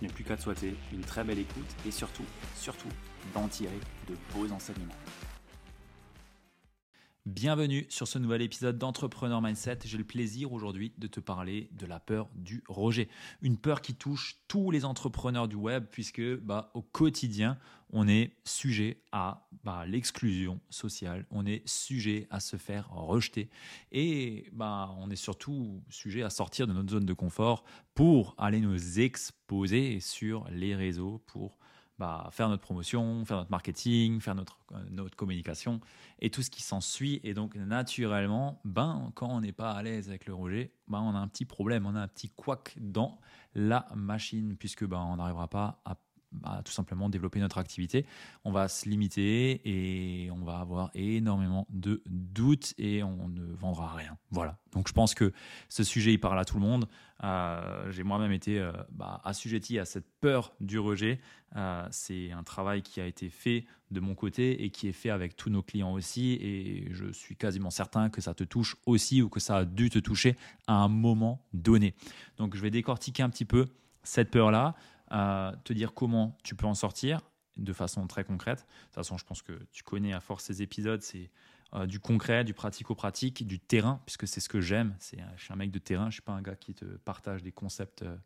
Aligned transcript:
je 0.00 0.06
n'ai 0.06 0.12
plus 0.12 0.24
qu'à 0.24 0.36
te 0.36 0.42
souhaiter 0.42 0.74
une 0.92 1.00
très 1.00 1.24
belle 1.24 1.38
écoute 1.38 1.74
et 1.86 1.90
surtout, 1.90 2.24
surtout, 2.54 2.88
d'en 3.34 3.48
tirer 3.48 3.78
de 4.08 4.14
beaux 4.34 4.52
enseignements. 4.52 4.94
Bienvenue 7.26 7.86
sur 7.88 8.06
ce 8.06 8.20
nouvel 8.20 8.40
épisode 8.40 8.78
d'Entrepreneur 8.78 9.42
Mindset. 9.42 9.80
J'ai 9.84 9.98
le 9.98 10.04
plaisir 10.04 10.52
aujourd'hui 10.52 10.92
de 10.96 11.08
te 11.08 11.18
parler 11.18 11.68
de 11.72 11.84
la 11.84 11.98
peur 11.98 12.28
du 12.36 12.62
rejet. 12.68 13.08
Une 13.42 13.56
peur 13.56 13.82
qui 13.82 13.96
touche 13.96 14.36
tous 14.46 14.70
les 14.70 14.84
entrepreneurs 14.84 15.48
du 15.48 15.56
web 15.56 15.86
puisque 15.90 16.22
bah, 16.36 16.70
au 16.74 16.82
quotidien, 16.82 17.58
on 17.90 18.06
est 18.06 18.36
sujet 18.44 19.02
à 19.10 19.48
bah, 19.64 19.86
l'exclusion 19.88 20.60
sociale, 20.70 21.26
on 21.32 21.44
est 21.46 21.66
sujet 21.66 22.28
à 22.30 22.38
se 22.38 22.56
faire 22.56 22.90
rejeter 22.90 23.50
et 23.90 24.48
bah, 24.52 24.94
on 24.96 25.10
est 25.10 25.16
surtout 25.16 25.82
sujet 25.90 26.22
à 26.22 26.30
sortir 26.30 26.68
de 26.68 26.74
notre 26.74 26.92
zone 26.92 27.06
de 27.06 27.12
confort 27.12 27.64
pour 27.96 28.36
aller 28.38 28.60
nous 28.60 29.00
exposer 29.00 29.98
sur 29.98 30.46
les 30.52 30.76
réseaux, 30.76 31.24
pour 31.26 31.58
bah, 31.98 32.28
faire 32.30 32.48
notre 32.48 32.62
promotion, 32.62 33.24
faire 33.24 33.38
notre 33.38 33.50
marketing, 33.50 34.20
faire 34.20 34.34
notre, 34.34 34.58
euh, 34.72 34.84
notre 34.90 35.16
communication 35.16 35.80
et 36.20 36.30
tout 36.30 36.42
ce 36.42 36.50
qui 36.50 36.62
s'ensuit. 36.62 37.20
Et 37.24 37.34
donc, 37.34 37.54
naturellement, 37.54 38.60
ben, 38.64 39.12
quand 39.14 39.28
on 39.28 39.40
n'est 39.40 39.52
pas 39.52 39.72
à 39.72 39.82
l'aise 39.82 40.08
avec 40.08 40.26
le 40.26 40.34
rejet, 40.34 40.72
ben, 40.88 41.00
on 41.00 41.14
a 41.14 41.18
un 41.18 41.28
petit 41.28 41.44
problème, 41.44 41.86
on 41.86 41.94
a 41.94 42.00
un 42.00 42.08
petit 42.08 42.30
couac 42.30 42.74
dans 42.78 43.18
la 43.54 43.86
machine, 43.94 44.56
puisque 44.56 44.84
ben, 44.84 44.98
on 44.98 45.16
n'arrivera 45.16 45.48
pas 45.48 45.80
à 45.84 45.96
tout 46.64 46.72
simplement 46.72 47.08
développer 47.08 47.40
notre 47.40 47.58
activité. 47.58 48.06
On 48.44 48.52
va 48.52 48.68
se 48.68 48.88
limiter 48.88 49.60
et 49.64 50.30
on 50.30 50.44
va 50.44 50.58
avoir 50.58 50.90
énormément 50.94 51.66
de 51.70 52.02
doutes 52.06 52.74
et 52.78 53.02
on 53.02 53.28
ne 53.28 53.44
vendra 53.54 53.94
rien. 53.94 54.16
Voilà. 54.30 54.58
Donc 54.72 54.88
je 54.88 54.92
pense 54.92 55.14
que 55.14 55.32
ce 55.68 55.84
sujet, 55.84 56.12
il 56.12 56.18
parle 56.18 56.38
à 56.38 56.44
tout 56.44 56.56
le 56.56 56.62
monde. 56.62 56.86
Euh, 57.24 57.90
j'ai 57.90 58.02
moi-même 58.02 58.32
été 58.32 58.58
euh, 58.58 58.72
bah, 58.90 59.20
assujetti 59.24 59.78
à 59.78 59.84
cette 59.84 60.06
peur 60.20 60.52
du 60.60 60.78
rejet. 60.78 61.18
Euh, 61.56 61.86
c'est 61.90 62.32
un 62.32 62.42
travail 62.42 62.82
qui 62.82 63.00
a 63.00 63.06
été 63.06 63.30
fait 63.30 63.64
de 63.90 64.00
mon 64.00 64.14
côté 64.14 64.64
et 64.64 64.70
qui 64.70 64.88
est 64.88 64.92
fait 64.92 65.10
avec 65.10 65.36
tous 65.36 65.48
nos 65.48 65.62
clients 65.62 65.92
aussi. 65.92 66.34
Et 66.34 66.88
je 66.92 67.10
suis 67.12 67.36
quasiment 67.36 67.70
certain 67.70 68.10
que 68.10 68.20
ça 68.20 68.34
te 68.34 68.44
touche 68.44 68.76
aussi 68.84 69.22
ou 69.22 69.28
que 69.28 69.40
ça 69.40 69.58
a 69.58 69.64
dû 69.64 69.88
te 69.88 69.98
toucher 69.98 70.36
à 70.66 70.74
un 70.74 70.88
moment 70.88 71.42
donné. 71.54 71.94
Donc 72.36 72.54
je 72.54 72.60
vais 72.60 72.70
décortiquer 72.70 73.22
un 73.22 73.30
petit 73.30 73.46
peu 73.46 73.66
cette 74.02 74.30
peur-là 74.30 74.74
te 75.10 75.72
dire 75.72 75.94
comment 75.94 76.36
tu 76.42 76.54
peux 76.54 76.66
en 76.66 76.74
sortir 76.74 77.20
de 77.56 77.72
façon 77.72 78.06
très 78.06 78.24
concrète. 78.24 78.60
De 78.60 78.84
toute 78.86 78.94
façon, 78.94 79.18
je 79.18 79.24
pense 79.24 79.42
que 79.42 79.52
tu 79.72 79.82
connais 79.82 80.12
à 80.12 80.20
force 80.20 80.44
ces 80.44 80.62
épisodes, 80.62 81.02
c'est 81.02 81.30
euh, 81.74 81.86
du 81.86 81.98
concret, 81.98 82.44
du 82.44 82.54
pratico-pratique, 82.54 83.46
du 83.46 83.58
terrain, 83.58 84.00
puisque 84.06 84.28
c'est 84.28 84.40
ce 84.40 84.48
que 84.48 84.60
j'aime. 84.60 84.94
C'est, 84.98 85.18
je 85.36 85.44
suis 85.44 85.52
un 85.52 85.56
mec 85.56 85.70
de 85.70 85.78
terrain, 85.78 86.04
je 86.04 86.08
ne 86.08 86.12
suis 86.12 86.22
pas 86.22 86.32
un 86.32 86.42
gars 86.42 86.56
qui 86.56 86.74
te 86.74 86.84
partage 86.84 87.42
des 87.42 87.52
concepts 87.52 88.02
euh, 88.02 88.16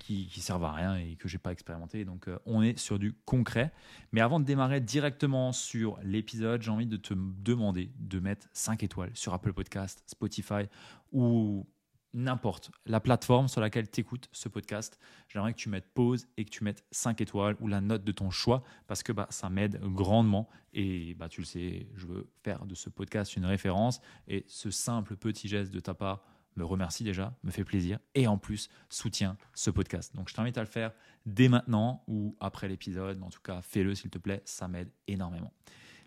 qui, 0.00 0.26
qui 0.26 0.40
servent 0.40 0.64
à 0.64 0.72
rien 0.72 0.96
et 0.96 1.16
que 1.16 1.28
j'ai 1.28 1.38
pas 1.38 1.52
expérimenté. 1.52 2.04
Donc, 2.04 2.28
euh, 2.28 2.38
on 2.44 2.62
est 2.62 2.76
sur 2.76 2.98
du 2.98 3.12
concret. 3.24 3.72
Mais 4.12 4.20
avant 4.20 4.40
de 4.40 4.44
démarrer 4.44 4.80
directement 4.80 5.52
sur 5.52 5.98
l'épisode, 6.02 6.62
j'ai 6.62 6.70
envie 6.70 6.86
de 6.86 6.96
te 6.96 7.14
demander 7.14 7.92
de 7.98 8.18
mettre 8.18 8.48
5 8.52 8.82
étoiles 8.82 9.10
sur 9.14 9.32
Apple 9.32 9.52
Podcast, 9.52 10.02
Spotify 10.06 10.64
ou 11.12 11.66
n'importe 12.16 12.70
la 12.86 12.98
plateforme 12.98 13.46
sur 13.46 13.60
laquelle 13.60 13.88
tu 13.88 14.00
écoutes 14.00 14.28
ce 14.32 14.48
podcast, 14.48 14.98
j'aimerais 15.28 15.52
que 15.52 15.58
tu 15.58 15.68
mettes 15.68 15.86
pause 15.94 16.26
et 16.36 16.44
que 16.44 16.50
tu 16.50 16.64
mettes 16.64 16.84
5 16.90 17.20
étoiles 17.20 17.56
ou 17.60 17.68
la 17.68 17.80
note 17.80 18.02
de 18.02 18.12
ton 18.12 18.30
choix 18.30 18.64
parce 18.86 19.02
que 19.02 19.12
bah, 19.12 19.26
ça 19.30 19.48
m'aide 19.50 19.78
grandement 19.82 20.48
et 20.72 21.14
bah, 21.14 21.28
tu 21.28 21.42
le 21.42 21.46
sais, 21.46 21.86
je 21.94 22.06
veux 22.06 22.28
faire 22.42 22.64
de 22.64 22.74
ce 22.74 22.88
podcast 22.88 23.36
une 23.36 23.44
référence 23.44 24.00
et 24.26 24.44
ce 24.48 24.70
simple 24.70 25.16
petit 25.16 25.46
geste 25.46 25.72
de 25.72 25.80
ta 25.80 25.94
part 25.94 26.24
me 26.56 26.64
remercie 26.64 27.04
déjà, 27.04 27.36
me 27.42 27.50
fait 27.50 27.64
plaisir 27.64 27.98
et 28.14 28.26
en 28.26 28.38
plus 28.38 28.70
soutient 28.88 29.36
ce 29.54 29.70
podcast. 29.70 30.16
Donc 30.16 30.30
je 30.30 30.34
t'invite 30.34 30.56
à 30.56 30.62
le 30.62 30.66
faire 30.66 30.92
dès 31.26 31.48
maintenant 31.48 32.02
ou 32.08 32.34
après 32.40 32.66
l'épisode, 32.66 33.22
en 33.22 33.28
tout 33.28 33.42
cas 33.42 33.60
fais-le 33.60 33.94
s'il 33.94 34.10
te 34.10 34.18
plaît, 34.18 34.40
ça 34.46 34.68
m'aide 34.68 34.90
énormément. 35.06 35.52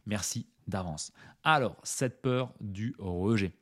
Merci 0.07 0.47
d'avance. 0.67 1.11
Alors, 1.43 1.77
cette 1.83 2.21
peur 2.21 2.51
du 2.61 2.95
rejet. 2.97 3.53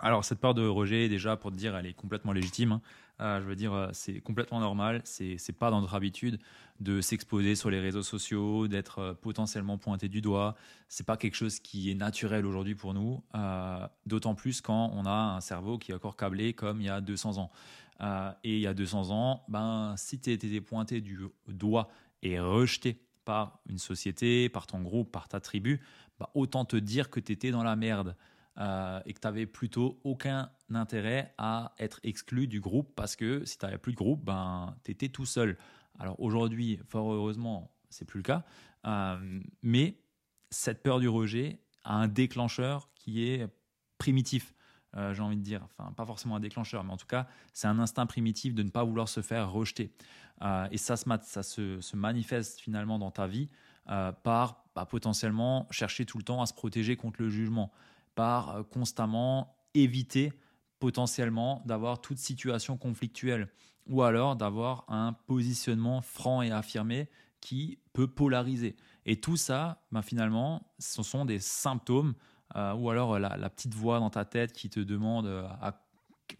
Alors, 0.00 0.24
cette 0.24 0.38
peur 0.38 0.54
de 0.54 0.66
rejet, 0.66 1.08
déjà, 1.08 1.36
pour 1.36 1.50
te 1.50 1.56
dire, 1.56 1.76
elle 1.76 1.86
est 1.86 1.94
complètement 1.94 2.32
légitime. 2.32 2.72
Hein. 2.72 2.82
Euh, 3.20 3.40
je 3.40 3.46
veux 3.46 3.56
dire, 3.56 3.72
euh, 3.72 3.88
c'est 3.92 4.20
complètement 4.20 4.60
normal. 4.60 5.00
C'est 5.04 5.36
n'est 5.48 5.54
pas 5.54 5.70
dans 5.70 5.80
notre 5.80 5.94
habitude 5.94 6.38
de 6.78 7.00
s'exposer 7.00 7.56
sur 7.56 7.70
les 7.70 7.80
réseaux 7.80 8.02
sociaux, 8.02 8.68
d'être 8.68 8.98
euh, 9.00 9.14
potentiellement 9.14 9.76
pointé 9.76 10.08
du 10.08 10.20
doigt. 10.20 10.54
C'est 10.88 11.04
pas 11.04 11.16
quelque 11.16 11.34
chose 11.34 11.58
qui 11.58 11.90
est 11.90 11.94
naturel 11.94 12.46
aujourd'hui 12.46 12.76
pour 12.76 12.94
nous. 12.94 13.22
D'autant 14.06 14.34
plus 14.34 14.60
quand 14.60 14.92
on 14.94 15.04
a 15.04 15.36
un 15.36 15.40
cerveau 15.40 15.78
qui 15.78 15.90
est 15.90 15.94
encore 15.94 16.16
câblé 16.16 16.52
comme 16.52 16.80
il 16.80 16.86
y 16.86 16.90
a 16.90 17.00
200 17.00 17.38
ans. 17.38 17.50
et 18.44 18.54
il 18.56 18.60
y 18.60 18.66
a 18.66 18.74
200 18.74 19.10
ans, 19.10 19.44
ben, 19.48 19.94
si 19.96 20.20
tu 20.20 20.30
étais 20.30 20.60
pointé 20.60 21.00
du 21.00 21.18
doigt 21.48 21.88
et 22.22 22.38
rejeté 22.38 23.02
par 23.24 23.58
une 23.68 23.78
société, 23.78 24.48
par 24.48 24.66
ton 24.66 24.80
groupe, 24.80 25.10
par 25.12 25.28
ta 25.28 25.40
tribu, 25.40 25.80
ben, 26.18 26.28
autant 26.34 26.64
te 26.64 26.76
dire 26.76 27.10
que 27.10 27.20
tu 27.20 27.32
étais 27.32 27.50
dans 27.50 27.64
la 27.64 27.76
merde. 27.76 28.16
Euh, 28.60 29.00
et 29.06 29.12
que 29.12 29.20
tu 29.20 29.26
n'avais 29.26 29.46
plutôt 29.46 30.00
aucun 30.02 30.50
intérêt 30.74 31.32
à 31.38 31.74
être 31.78 32.00
exclu 32.02 32.48
du 32.48 32.60
groupe 32.60 32.92
parce 32.96 33.14
que 33.14 33.44
si 33.44 33.56
tu 33.56 33.64
n'avais 33.64 33.78
plus 33.78 33.92
de 33.92 33.96
groupe, 33.96 34.24
ben, 34.24 34.74
tu 34.82 34.90
étais 34.90 35.08
tout 35.08 35.26
seul. 35.26 35.56
Alors 36.00 36.18
aujourd'hui, 36.20 36.80
fort 36.88 37.12
heureusement, 37.12 37.70
c'est 37.88 38.04
plus 38.04 38.18
le 38.18 38.24
cas. 38.24 38.44
Euh, 38.84 39.40
mais 39.62 40.00
cette 40.50 40.82
peur 40.82 40.98
du 40.98 41.08
rejet 41.08 41.60
a 41.84 41.94
un 41.94 42.08
déclencheur 42.08 42.90
qui 42.96 43.28
est 43.28 43.46
primitif. 43.96 44.54
Euh, 44.96 45.14
j'ai 45.14 45.22
envie 45.22 45.36
de 45.36 45.42
dire, 45.42 45.62
enfin 45.62 45.92
pas 45.92 46.04
forcément 46.04 46.34
un 46.34 46.40
déclencheur, 46.40 46.82
mais 46.82 46.92
en 46.92 46.96
tout 46.96 47.06
cas, 47.06 47.28
c'est 47.52 47.68
un 47.68 47.78
instinct 47.78 48.06
primitif 48.06 48.54
de 48.54 48.64
ne 48.64 48.70
pas 48.70 48.82
vouloir 48.82 49.08
se 49.08 49.22
faire 49.22 49.52
rejeter. 49.52 49.92
et 50.72 50.78
ça, 50.78 50.96
se, 50.96 51.96
manifeste 51.96 52.58
finalement 52.58 52.98
dans 52.98 53.12
ta 53.12 53.28
vie 53.28 53.48
par 53.86 54.64
bah, 54.74 54.84
potentiellement 54.84 55.68
chercher 55.70 56.06
tout 56.06 56.18
le 56.18 56.24
temps 56.24 56.42
à 56.42 56.46
se 56.46 56.54
protéger 56.54 56.96
contre 56.96 57.22
le 57.22 57.28
jugement 57.28 57.70
par 58.18 58.56
euh, 58.56 58.62
constamment 58.64 59.56
éviter 59.74 60.32
potentiellement 60.80 61.62
d'avoir 61.66 62.00
toute 62.00 62.18
situation 62.18 62.76
conflictuelle 62.76 63.48
ou 63.86 64.02
alors 64.02 64.34
d'avoir 64.34 64.84
un 64.88 65.12
positionnement 65.12 66.00
franc 66.00 66.42
et 66.42 66.50
affirmé 66.50 67.08
qui 67.40 67.78
peut 67.92 68.08
polariser. 68.08 68.74
Et 69.06 69.20
tout 69.20 69.36
ça, 69.36 69.84
ben 69.92 70.02
finalement, 70.02 70.72
ce 70.80 71.04
sont 71.04 71.26
des 71.26 71.38
symptômes 71.38 72.14
euh, 72.56 72.74
ou 72.74 72.90
alors 72.90 73.20
la, 73.20 73.50
petite 73.50 73.74
voix 73.74 74.00
dans 74.00 74.10
ta 74.10 74.24
tête 74.24 74.52
qui 74.52 74.68
te 74.68 74.80
demande, 74.80 75.26
euh, 75.26 75.46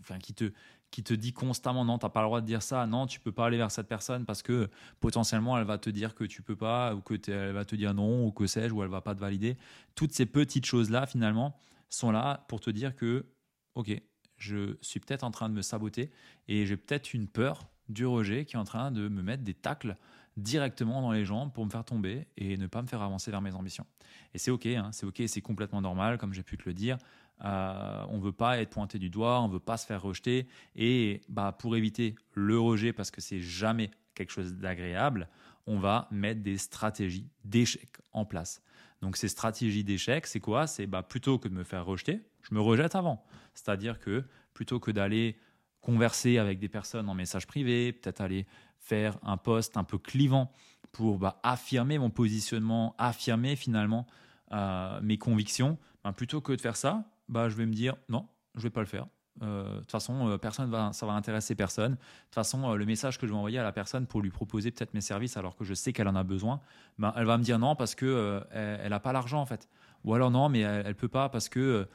enfin, 0.00 0.19
qui 0.19 0.34
te, 0.34 0.52
qui 0.90 1.02
te 1.02 1.12
dit 1.14 1.32
constamment 1.32 1.85
non, 1.85 1.99
tu 1.99 2.06
n'as 2.06 2.11
pas 2.11 2.20
le 2.20 2.26
droit 2.26 2.40
de 2.40 2.46
dire 2.46 2.62
ça, 2.62 2.87
non, 2.87 3.06
tu 3.06 3.20
peux 3.20 3.32
pas 3.32 3.46
aller 3.46 3.58
vers 3.58 3.70
cette 3.70 3.88
personne 3.88 4.25
parce 4.25 4.43
que 4.43 4.69
potentiellement 5.00 5.58
elle 5.58 5.67
va 5.67 5.79
te 5.79 5.90
dire 5.90 6.14
que 6.14 6.25
tu 6.25 6.43
peux 6.43 6.56
pas 6.56 6.94
ou 6.94 7.00
que 7.00 7.14
elle 7.31 7.52
va 7.52 7.64
te 7.64 7.76
dire 7.76 7.94
non 7.94 8.26
ou 8.26 8.32
que 8.32 8.46
sais-je 8.46 8.73
ou 8.73 8.82
elle 8.82 8.88
va 8.88 9.00
pas 9.00 9.14
te 9.14 9.20
valider. 9.20 9.56
Toutes 9.94 10.12
ces 10.12 10.26
petites 10.26 10.64
choses 10.64 10.90
là 10.90 11.06
finalement, 11.06 11.58
sont 11.90 12.11
là 12.11 12.44
pour 12.49 12.61
te 12.61 12.70
dire 12.70 12.94
que, 12.94 13.26
ok, 13.75 13.90
je 14.37 14.76
suis 14.81 15.00
peut-être 15.00 15.25
en 15.25 15.31
train 15.31 15.49
de 15.49 15.55
me 15.55 15.62
saboter 15.62 16.11
et 16.46 16.67
j'ai 16.67 16.76
peut-être 16.76 17.14
une 17.14 17.29
peur 17.29 17.69
du 17.88 18.06
rejet 18.06 18.44
qui 18.44 18.56
est 18.56 18.58
en 18.58 18.64
train 18.64 18.90
de 18.90 19.08
me 19.08 19.23
mettre 19.23 19.43
des 19.43 19.55
tacles 19.55 19.96
directement 20.37 21.02
dans 21.02 21.11
les 21.11 21.25
jambes 21.25 21.52
pour 21.52 21.64
me 21.64 21.70
faire 21.70 21.85
tomber 21.85 22.29
et 22.37 22.56
ne 22.56 22.67
pas 22.67 22.82
me 22.82 22.87
faire 22.87 23.02
avancer 23.02 23.31
vers 23.31 23.40
mes 23.40 23.55
ambitions. 23.55 23.87
Et 24.35 24.38
c'est 24.38 24.50
ok, 24.50 24.67
hein, 24.67 24.90
c'est 24.93 25.06
ok, 25.06 25.23
c'est 25.26 25.40
complètement 25.40 25.81
normal, 25.81 26.19
comme 26.19 26.32
j'ai 26.32 26.43
pu 26.43 26.56
te 26.56 26.64
le 26.67 26.75
dire. 26.75 26.99
Euh, 27.44 28.05
on 28.08 28.19
veut 28.19 28.32
pas 28.32 28.58
être 28.58 28.70
pointé 28.70 28.99
du 28.99 29.11
doigt, 29.11 29.40
on 29.40 29.49
veut 29.49 29.61
pas 29.61 29.76
se 29.76 29.87
faire 29.87 30.02
rejeter. 30.02 30.46
Et 30.75 31.20
bah, 31.29 31.56
pour 31.58 31.76
éviter 31.76 32.14
le 32.35 32.58
rejet, 32.58 32.93
parce 32.93 33.11
que 33.11 33.20
c'est 33.20 33.40
jamais 33.40 33.90
quelque 34.14 34.31
chose 34.31 34.55
d'agréable, 34.55 35.29
on 35.67 35.79
va 35.79 36.08
mettre 36.11 36.43
des 36.43 36.58
stratégies 36.58 37.29
d'échec 37.44 37.88
en 38.12 38.25
place. 38.25 38.62
Donc 39.02 39.17
ces 39.17 39.29
stratégies 39.29 39.85
d'échec, 39.85 40.26
c'est 40.26 40.40
quoi? 40.40 40.67
C'est 40.67 40.87
bah, 40.87 41.02
plutôt 41.02 41.38
que 41.38 41.49
de 41.49 41.55
me 41.55 41.62
faire 41.62 41.85
rejeter, 41.85 42.20
je 42.43 42.55
me 42.55 42.61
rejette 42.61 42.94
avant. 42.94 43.25
C'est-à-dire 43.55 43.99
que 43.99 44.25
plutôt 44.55 44.81
que 44.81 44.90
d'aller 44.90 45.38
converser 45.81 46.38
avec 46.38 46.58
des 46.58 46.69
personnes 46.69 47.08
en 47.08 47.14
message 47.14 47.46
privé, 47.46 47.93
peut-être 47.93 48.20
aller 48.20 48.46
faire 48.79 49.19
un 49.23 49.37
poste 49.37 49.76
un 49.76 49.85
peu 49.85 49.99
clivant 49.99 50.52
pour 50.93 51.19
bah, 51.19 51.38
affirmer 51.43 51.99
mon 51.99 52.11
positionnement, 52.11 52.94
affirmer 52.99 53.55
finalement 53.55 54.06
euh, 54.52 55.00
mes 55.02 55.19
convictions, 55.19 55.79
bah, 56.02 56.12
plutôt 56.12 56.40
que 56.40 56.52
de 56.52 56.61
faire 56.61 56.76
ça, 56.76 57.05
bah, 57.28 57.48
je 57.48 57.56
vais 57.56 57.66
me 57.66 57.72
dire 57.72 57.96
non, 58.08 58.26
je 58.54 58.62
vais 58.62 58.70
pas 58.70 58.80
le 58.80 58.86
faire. 58.86 59.06
Euh, 59.42 59.75
de 59.75 59.78
toute 59.80 59.92
façon, 59.92 60.28
euh, 60.28 60.38
personne 60.38 60.69
va, 60.69 60.92
ça 60.92 61.06
va 61.06 61.12
intéresser 61.12 61.54
personne. 61.54 61.92
De 61.92 61.96
toute 61.96 62.34
façon, 62.34 62.75
le 62.75 62.86
message 62.86 63.19
que 63.19 63.26
je 63.26 63.32
vais 63.32 63.38
envoyer 63.38 63.58
à 63.58 63.62
la 63.62 63.72
personne 63.72 64.06
pour 64.06 64.20
lui 64.20 64.30
proposer 64.30 64.70
peut-être 64.72 64.94
mes 64.94 65.00
services 65.00 65.36
alors 65.36 65.54
que 65.56 65.64
je 65.64 65.75
sais 65.75 65.92
qu'elle 65.92 66.08
en 66.08 66.16
a 66.16 66.25
besoin, 66.25 66.60
bah, 66.98 67.14
elle 67.16 67.26
va 67.26 67.38
me 67.38 67.44
dire 67.44 67.58
non 67.58 67.76
parce 67.76 67.94
que 67.94 68.42
elle 68.50 68.90
n'a 68.90 69.00
pas 69.00 69.12
l'argent 69.12 69.40
en 69.40 69.46
fait. 69.46 69.69
Ou 70.04 70.14
alors 70.14 70.30
non, 70.30 70.48
mais 70.48 70.60
elle, 70.60 70.86
ne 70.86 70.92
peut 70.92 71.08
pas 71.08 71.28
parce 71.28 71.48
que 71.48 71.86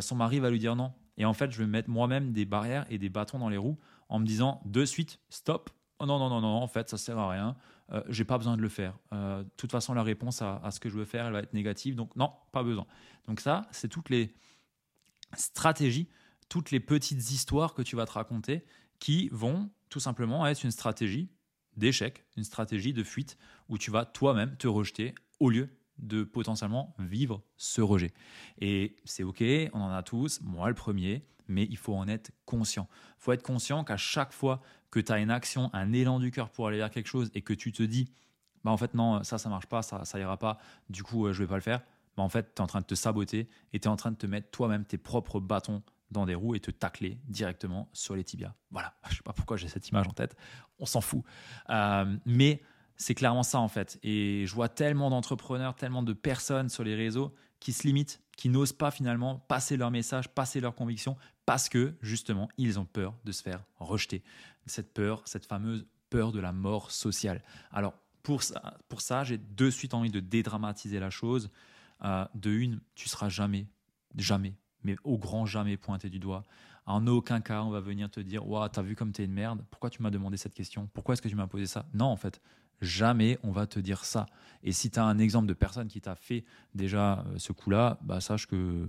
son 0.00 0.16
mari 0.16 0.38
va 0.38 0.50
lui 0.50 0.58
dire 0.58 0.76
non. 0.76 0.92
Et 1.16 1.24
en 1.24 1.32
fait, 1.32 1.50
je 1.50 1.58
vais 1.58 1.66
mettre 1.66 1.90
moi-même 1.90 2.32
des 2.32 2.44
barrières 2.44 2.86
et 2.88 2.98
des 2.98 3.08
bâtons 3.08 3.38
dans 3.38 3.48
les 3.48 3.56
roues 3.56 3.78
en 4.08 4.18
me 4.18 4.26
disant 4.26 4.60
de 4.64 4.84
suite 4.84 5.20
stop. 5.28 5.70
Oh 5.98 6.06
non 6.06 6.18
non 6.18 6.28
non 6.28 6.40
non, 6.40 6.48
en 6.48 6.66
fait, 6.66 6.88
ça 6.88 6.98
sert 6.98 7.18
à 7.18 7.30
rien. 7.30 7.56
Euh, 7.92 8.02
j'ai 8.08 8.24
pas 8.24 8.38
besoin 8.38 8.56
de 8.56 8.62
le 8.62 8.68
faire. 8.68 8.94
Euh, 9.12 9.42
de 9.42 9.48
toute 9.56 9.70
façon, 9.70 9.94
la 9.94 10.02
réponse 10.02 10.42
à, 10.42 10.70
ce 10.70 10.80
que 10.80 10.88
je 10.88 10.96
veux 10.96 11.04
faire, 11.04 11.26
elle 11.26 11.32
va 11.32 11.40
être 11.40 11.52
négative. 11.52 11.94
Donc 11.94 12.14
non, 12.16 12.32
pas 12.52 12.62
besoin. 12.62 12.86
Donc 13.26 13.40
ça, 13.40 13.62
c'est 13.70 13.88
toutes 13.88 14.10
les 14.10 14.34
stratégies, 15.36 16.08
toutes 16.48 16.70
les 16.70 16.80
petites 16.80 17.30
histoires 17.30 17.74
que 17.74 17.82
tu 17.82 17.96
vas 17.96 18.06
te 18.06 18.12
raconter 18.12 18.64
qui 18.98 19.28
vont 19.32 19.70
tout 19.88 20.00
simplement 20.00 20.46
être 20.46 20.64
une 20.64 20.70
stratégie 20.70 21.30
d'échec, 21.76 22.24
une 22.36 22.44
stratégie 22.44 22.92
de 22.92 23.02
fuite 23.02 23.38
où 23.68 23.78
tu 23.78 23.90
vas 23.90 24.04
toi-même 24.04 24.56
te 24.56 24.68
rejeter 24.68 25.14
au 25.40 25.50
lieu 25.50 25.70
de 25.98 26.24
potentiellement 26.24 26.94
vivre 26.98 27.42
ce 27.56 27.80
rejet. 27.80 28.12
Et 28.60 28.96
c'est 29.04 29.22
OK, 29.22 29.42
on 29.72 29.80
en 29.80 29.90
a 29.90 30.02
tous, 30.02 30.40
moi 30.42 30.68
le 30.68 30.74
premier, 30.74 31.24
mais 31.48 31.66
il 31.70 31.76
faut 31.76 31.94
en 31.94 32.08
être 32.08 32.32
conscient. 32.44 32.88
Il 33.18 33.22
faut 33.22 33.32
être 33.32 33.42
conscient 33.42 33.84
qu'à 33.84 33.96
chaque 33.96 34.32
fois 34.32 34.62
que 34.90 35.00
tu 35.00 35.12
as 35.12 35.18
une 35.18 35.30
action, 35.30 35.70
un 35.72 35.92
élan 35.92 36.18
du 36.18 36.30
cœur 36.30 36.50
pour 36.50 36.68
aller 36.68 36.78
vers 36.78 36.90
quelque 36.90 37.08
chose 37.08 37.30
et 37.34 37.42
que 37.42 37.54
tu 37.54 37.72
te 37.72 37.82
dis, 37.82 38.10
bah 38.64 38.70
en 38.70 38.76
fait 38.76 38.94
non, 38.94 39.22
ça, 39.24 39.38
ça 39.38 39.48
marche 39.48 39.66
pas, 39.66 39.82
ça, 39.82 40.04
ça 40.04 40.18
ira 40.18 40.36
pas, 40.36 40.58
du 40.90 41.02
coup, 41.02 41.26
euh, 41.26 41.32
je 41.32 41.42
vais 41.42 41.48
pas 41.48 41.56
le 41.56 41.62
faire, 41.62 41.82
bah 42.16 42.22
en 42.22 42.28
fait, 42.28 42.54
tu 42.54 42.60
es 42.60 42.60
en 42.60 42.66
train 42.66 42.80
de 42.80 42.86
te 42.86 42.94
saboter 42.94 43.48
et 43.72 43.80
tu 43.80 43.88
es 43.88 43.90
en 43.90 43.96
train 43.96 44.10
de 44.10 44.16
te 44.16 44.26
mettre 44.26 44.50
toi-même 44.50 44.84
tes 44.84 44.98
propres 44.98 45.40
bâtons 45.40 45.82
dans 46.10 46.26
des 46.26 46.34
roues 46.34 46.54
et 46.54 46.60
te 46.60 46.70
tacler 46.70 47.18
directement 47.26 47.88
sur 47.92 48.14
les 48.14 48.24
tibias. 48.24 48.54
Voilà, 48.70 48.94
je 49.10 49.16
sais 49.16 49.22
pas 49.22 49.32
pourquoi 49.32 49.56
j'ai 49.56 49.68
cette 49.68 49.88
image 49.88 50.06
en 50.06 50.12
tête, 50.12 50.36
on 50.78 50.86
s'en 50.86 51.00
fout. 51.00 51.22
Euh, 51.70 52.16
mais 52.26 52.62
c'est 52.96 53.14
clairement 53.14 53.42
ça 53.42 53.58
en 53.58 53.68
fait. 53.68 53.98
Et 54.02 54.44
je 54.46 54.54
vois 54.54 54.68
tellement 54.68 55.10
d'entrepreneurs, 55.10 55.74
tellement 55.74 56.02
de 56.02 56.12
personnes 56.12 56.68
sur 56.68 56.84
les 56.84 56.94
réseaux 56.94 57.34
qui 57.60 57.72
se 57.72 57.86
limitent, 57.86 58.20
qui 58.36 58.48
n'osent 58.48 58.72
pas 58.72 58.90
finalement 58.90 59.38
passer 59.38 59.76
leur 59.76 59.90
message, 59.90 60.28
passer 60.28 60.60
leurs 60.60 60.74
convictions, 60.74 61.16
parce 61.46 61.68
que 61.68 61.94
justement, 62.00 62.48
ils 62.58 62.78
ont 62.78 62.84
peur 62.84 63.14
de 63.24 63.32
se 63.32 63.42
faire 63.42 63.64
rejeter. 63.78 64.22
Cette 64.66 64.92
peur, 64.92 65.22
cette 65.26 65.46
fameuse 65.46 65.86
peur 66.10 66.32
de 66.32 66.40
la 66.40 66.52
mort 66.52 66.90
sociale. 66.90 67.42
Alors, 67.70 67.94
pour 68.22 68.42
ça, 68.42 68.78
pour 68.88 69.00
ça 69.00 69.24
j'ai 69.24 69.38
de 69.38 69.70
suite 69.70 69.94
envie 69.94 70.10
de 70.10 70.20
dédramatiser 70.20 71.00
la 71.00 71.10
chose. 71.10 71.50
De 72.34 72.50
une, 72.50 72.80
tu 72.94 73.08
seras 73.08 73.28
jamais, 73.28 73.68
jamais, 74.16 74.56
mais 74.82 74.96
au 75.04 75.18
grand 75.18 75.46
jamais 75.46 75.76
pointé 75.76 76.10
du 76.10 76.18
doigt. 76.18 76.42
En 76.84 77.06
aucun 77.06 77.40
cas, 77.40 77.62
on 77.62 77.70
va 77.70 77.80
venir 77.80 78.10
te 78.10 78.18
dire 78.18 78.46
Waouh, 78.48 78.68
t'as 78.68 78.82
vu 78.82 78.96
comme 78.96 79.12
t'es 79.12 79.24
une 79.24 79.32
merde, 79.32 79.64
pourquoi 79.70 79.88
tu 79.88 80.02
m'as 80.02 80.10
demandé 80.10 80.36
cette 80.36 80.54
question? 80.54 80.88
Pourquoi 80.94 81.12
est-ce 81.12 81.22
que 81.22 81.28
tu 81.28 81.36
m'as 81.36 81.46
posé 81.46 81.66
ça? 81.66 81.86
Non, 81.94 82.06
en 82.06 82.16
fait, 82.16 82.40
Jamais 82.82 83.38
on 83.44 83.52
va 83.52 83.68
te 83.68 83.78
dire 83.78 84.04
ça. 84.04 84.26
Et 84.64 84.72
si 84.72 84.90
tu 84.90 84.98
as 84.98 85.04
un 85.04 85.18
exemple 85.18 85.46
de 85.46 85.54
personne 85.54 85.86
qui 85.86 86.00
t'a 86.00 86.16
fait 86.16 86.44
déjà 86.74 87.20
euh, 87.20 87.38
ce 87.38 87.52
coup-là, 87.52 87.98
bah, 88.02 88.20
sache 88.20 88.48
que 88.48 88.88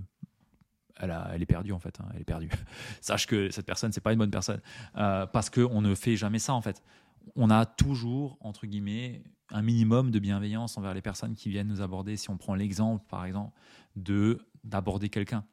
elle, 0.96 1.12
est 1.40 1.46
perdue 1.46 1.72
en 1.72 1.78
fait. 1.78 2.00
Hein, 2.00 2.06
elle 2.12 2.20
est 2.20 2.24
perdue. 2.24 2.50
Sache 3.00 3.26
que 3.26 3.50
cette 3.50 3.66
personne, 3.66 3.92
c'est 3.92 4.00
pas 4.00 4.12
une 4.12 4.18
bonne 4.18 4.30
personne. 4.30 4.60
Euh, 4.96 5.26
parce 5.26 5.48
qu'on 5.48 5.80
ne 5.80 5.94
fait 5.94 6.16
jamais 6.16 6.40
ça 6.40 6.54
en 6.54 6.60
fait. 6.60 6.82
On 7.36 7.50
a 7.50 7.66
toujours, 7.66 8.36
entre 8.40 8.66
guillemets, 8.66 9.22
un 9.50 9.62
minimum 9.62 10.10
de 10.10 10.18
bienveillance 10.18 10.78
envers 10.78 10.94
les 10.94 11.02
personnes 11.02 11.34
qui 11.34 11.50
viennent 11.50 11.68
nous 11.68 11.80
aborder. 11.80 12.16
Si 12.16 12.30
on 12.30 12.36
prend 12.36 12.54
l'exemple, 12.54 13.04
par 13.08 13.24
exemple, 13.24 13.52
de 13.96 14.38
d'aborder 14.64 15.10
quelqu'un. 15.10 15.44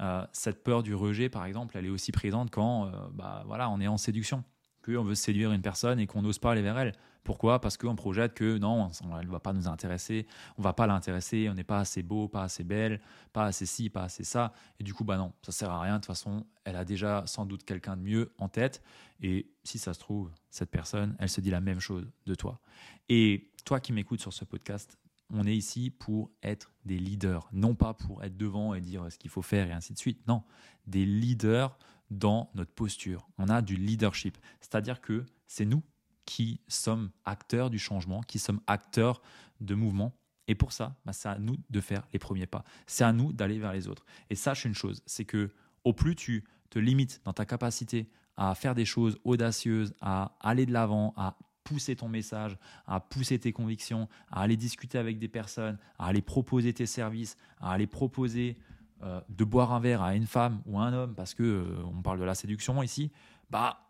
Euh, 0.00 0.26
cette 0.32 0.62
peur 0.62 0.82
du 0.82 0.94
rejet, 0.94 1.30
par 1.30 1.46
exemple, 1.46 1.76
elle 1.78 1.86
est 1.86 1.90
aussi 1.90 2.12
présente 2.12 2.50
quand 2.50 2.90
bah, 3.14 3.42
voilà, 3.46 3.70
on 3.70 3.80
est 3.80 3.88
en 3.88 3.96
séduction 3.96 4.44
qu'on 4.84 5.04
veut 5.04 5.14
séduire 5.14 5.52
une 5.52 5.62
personne 5.62 5.98
et 6.00 6.06
qu'on 6.06 6.22
n'ose 6.22 6.38
pas 6.38 6.52
aller 6.52 6.62
vers 6.62 6.78
elle. 6.78 6.92
Pourquoi? 7.28 7.60
Parce 7.60 7.76
qu'on 7.76 7.94
projette 7.94 8.32
que 8.32 8.56
non, 8.56 8.90
elle 9.20 9.26
ne 9.26 9.30
va 9.30 9.38
pas 9.38 9.52
nous 9.52 9.68
intéresser, 9.68 10.26
on 10.56 10.62
va 10.62 10.72
pas 10.72 10.86
l'intéresser, 10.86 11.46
on 11.50 11.52
n'est 11.52 11.62
pas 11.62 11.80
assez 11.80 12.02
beau, 12.02 12.26
pas 12.26 12.44
assez 12.44 12.64
belle, 12.64 13.02
pas 13.34 13.44
assez 13.44 13.66
ci, 13.66 13.90
pas 13.90 14.04
assez 14.04 14.24
ça. 14.24 14.54
Et 14.80 14.82
du 14.82 14.94
coup, 14.94 15.04
bah 15.04 15.18
non, 15.18 15.34
ça 15.42 15.52
sert 15.52 15.70
à 15.70 15.78
rien. 15.82 15.96
De 15.96 15.98
toute 15.98 16.06
façon, 16.06 16.46
elle 16.64 16.74
a 16.74 16.86
déjà 16.86 17.24
sans 17.26 17.44
doute 17.44 17.64
quelqu'un 17.64 17.98
de 17.98 18.00
mieux 18.00 18.32
en 18.38 18.48
tête. 18.48 18.82
Et 19.20 19.52
si 19.62 19.78
ça 19.78 19.92
se 19.92 19.98
trouve, 19.98 20.30
cette 20.48 20.70
personne, 20.70 21.16
elle 21.18 21.28
se 21.28 21.42
dit 21.42 21.50
la 21.50 21.60
même 21.60 21.80
chose 21.80 22.10
de 22.24 22.34
toi. 22.34 22.62
Et 23.10 23.50
toi 23.66 23.78
qui 23.78 23.92
m'écoutes 23.92 24.22
sur 24.22 24.32
ce 24.32 24.46
podcast, 24.46 24.96
on 25.30 25.46
est 25.46 25.54
ici 25.54 25.90
pour 25.90 26.30
être 26.42 26.72
des 26.86 26.98
leaders, 26.98 27.46
non 27.52 27.74
pas 27.74 27.92
pour 27.92 28.24
être 28.24 28.38
devant 28.38 28.72
et 28.72 28.80
dire 28.80 29.12
ce 29.12 29.18
qu'il 29.18 29.30
faut 29.30 29.42
faire 29.42 29.68
et 29.68 29.72
ainsi 29.72 29.92
de 29.92 29.98
suite. 29.98 30.26
Non, 30.28 30.44
des 30.86 31.04
leaders 31.04 31.76
dans 32.10 32.50
notre 32.54 32.72
posture. 32.72 33.28
On 33.36 33.50
a 33.50 33.60
du 33.60 33.76
leadership. 33.76 34.38
C'est-à-dire 34.62 35.02
que 35.02 35.26
c'est 35.46 35.66
nous 35.66 35.82
qui 36.28 36.60
sommes 36.68 37.10
acteurs 37.24 37.70
du 37.70 37.78
changement, 37.78 38.20
qui 38.20 38.38
sommes 38.38 38.60
acteurs 38.66 39.22
de 39.62 39.74
mouvement. 39.74 40.12
Et 40.46 40.54
pour 40.54 40.72
ça, 40.72 40.94
bah, 41.06 41.14
c'est 41.14 41.30
à 41.30 41.38
nous 41.38 41.56
de 41.70 41.80
faire 41.80 42.06
les 42.12 42.18
premiers 42.18 42.46
pas. 42.46 42.64
C'est 42.86 43.02
à 43.02 43.14
nous 43.14 43.32
d'aller 43.32 43.58
vers 43.58 43.72
les 43.72 43.88
autres. 43.88 44.04
Et 44.28 44.34
sache 44.34 44.66
une 44.66 44.74
chose, 44.74 45.02
c'est 45.06 45.24
que 45.24 45.50
au 45.84 45.94
plus 45.94 46.16
tu 46.16 46.44
te 46.68 46.78
limites 46.78 47.22
dans 47.24 47.32
ta 47.32 47.46
capacité 47.46 48.10
à 48.36 48.54
faire 48.54 48.74
des 48.74 48.84
choses 48.84 49.18
audacieuses, 49.24 49.94
à 50.02 50.36
aller 50.40 50.66
de 50.66 50.72
l'avant, 50.72 51.14
à 51.16 51.38
pousser 51.64 51.96
ton 51.96 52.10
message, 52.10 52.58
à 52.86 53.00
pousser 53.00 53.38
tes 53.38 53.52
convictions, 53.52 54.06
à 54.30 54.42
aller 54.42 54.58
discuter 54.58 54.98
avec 54.98 55.18
des 55.18 55.28
personnes, 55.28 55.78
à 55.98 56.08
aller 56.08 56.20
proposer 56.20 56.74
tes 56.74 56.84
services, 56.84 57.38
à 57.58 57.72
aller 57.72 57.86
proposer 57.86 58.58
euh, 59.02 59.22
de 59.30 59.44
boire 59.44 59.72
un 59.72 59.80
verre 59.80 60.02
à 60.02 60.14
une 60.14 60.26
femme 60.26 60.60
ou 60.66 60.78
à 60.78 60.82
un 60.82 60.92
homme, 60.92 61.14
parce 61.14 61.32
que 61.32 61.42
euh, 61.42 61.82
on 61.86 62.02
parle 62.02 62.20
de 62.20 62.24
la 62.24 62.34
séduction 62.34 62.82
ici, 62.82 63.12
bah 63.48 63.87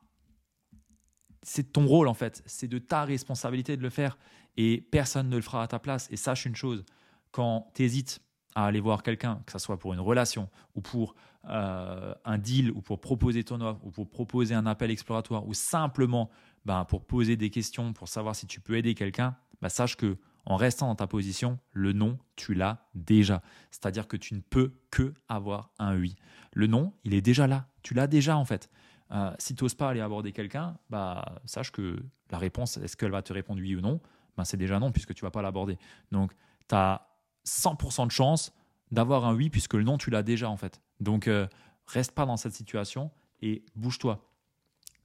c'est 1.42 1.72
ton 1.72 1.86
rôle 1.86 2.08
en 2.08 2.14
fait, 2.14 2.42
c'est 2.46 2.68
de 2.68 2.78
ta 2.78 3.04
responsabilité 3.04 3.76
de 3.76 3.82
le 3.82 3.90
faire 3.90 4.18
et 4.56 4.80
personne 4.90 5.28
ne 5.28 5.36
le 5.36 5.42
fera 5.42 5.62
à 5.62 5.68
ta 5.68 5.78
place. 5.78 6.08
Et 6.10 6.16
sache 6.16 6.46
une 6.46 6.56
chose, 6.56 6.84
quand 7.30 7.70
tu 7.74 7.84
hésites 7.84 8.20
à 8.54 8.66
aller 8.66 8.80
voir 8.80 9.02
quelqu'un, 9.02 9.40
que 9.46 9.52
ce 9.52 9.58
soit 9.58 9.78
pour 9.78 9.94
une 9.94 10.00
relation 10.00 10.48
ou 10.74 10.80
pour 10.80 11.14
euh, 11.48 12.14
un 12.24 12.38
deal 12.38 12.72
ou 12.72 12.82
pour 12.82 13.00
proposer 13.00 13.44
ton 13.44 13.60
offre 13.60 13.80
ou 13.84 13.90
pour 13.90 14.08
proposer 14.08 14.54
un 14.54 14.66
appel 14.66 14.90
exploratoire 14.90 15.46
ou 15.46 15.54
simplement 15.54 16.28
bah, 16.64 16.84
pour 16.88 17.04
poser 17.06 17.36
des 17.36 17.50
questions 17.50 17.92
pour 17.92 18.08
savoir 18.08 18.34
si 18.34 18.46
tu 18.46 18.60
peux 18.60 18.76
aider 18.76 18.94
quelqu'un, 18.94 19.36
bah, 19.62 19.68
sache 19.68 19.96
que 19.96 20.18
en 20.44 20.56
restant 20.56 20.88
dans 20.88 20.94
ta 20.94 21.06
position, 21.06 21.58
le 21.72 21.92
non, 21.92 22.18
tu 22.34 22.54
l'as 22.54 22.88
déjà. 22.94 23.42
C'est-à-dire 23.70 24.08
que 24.08 24.16
tu 24.16 24.34
ne 24.34 24.40
peux 24.40 24.72
que 24.90 25.14
avoir 25.28 25.70
un 25.78 25.96
oui. 25.96 26.16
Le 26.54 26.66
non, 26.66 26.94
il 27.04 27.14
est 27.14 27.20
déjà 27.20 27.46
là. 27.46 27.68
Tu 27.82 27.92
l'as 27.92 28.06
déjà 28.06 28.36
en 28.36 28.46
fait. 28.46 28.70
Euh, 29.10 29.32
si 29.38 29.54
tu 29.54 29.64
n'oses 29.64 29.74
pas 29.74 29.90
aller 29.90 30.00
aborder 30.00 30.32
quelqu'un, 30.32 30.76
bah, 30.90 31.40
sache 31.44 31.72
que 31.72 32.02
la 32.30 32.38
réponse, 32.38 32.76
est-ce 32.76 32.96
qu'elle 32.96 33.10
va 33.10 33.22
te 33.22 33.32
répondre 33.32 33.60
oui 33.60 33.74
ou 33.74 33.80
non? 33.80 34.00
Ben, 34.36 34.44
C'est 34.44 34.56
déjà 34.56 34.78
non 34.78 34.92
puisque 34.92 35.14
tu 35.14 35.24
vas 35.24 35.30
pas 35.30 35.42
l'aborder. 35.42 35.78
Donc, 36.12 36.32
tu 36.68 36.74
as 36.74 37.06
100% 37.46 38.06
de 38.06 38.12
chance 38.12 38.52
d'avoir 38.90 39.24
un 39.24 39.34
oui 39.34 39.50
puisque 39.50 39.74
le 39.74 39.84
non, 39.84 39.98
tu 39.98 40.10
l'as 40.10 40.22
déjà 40.22 40.50
en 40.50 40.56
fait. 40.56 40.80
Donc, 41.00 41.26
euh, 41.26 41.46
reste 41.86 42.12
pas 42.12 42.26
dans 42.26 42.36
cette 42.36 42.52
situation 42.52 43.10
et 43.40 43.64
bouge-toi. 43.74 44.24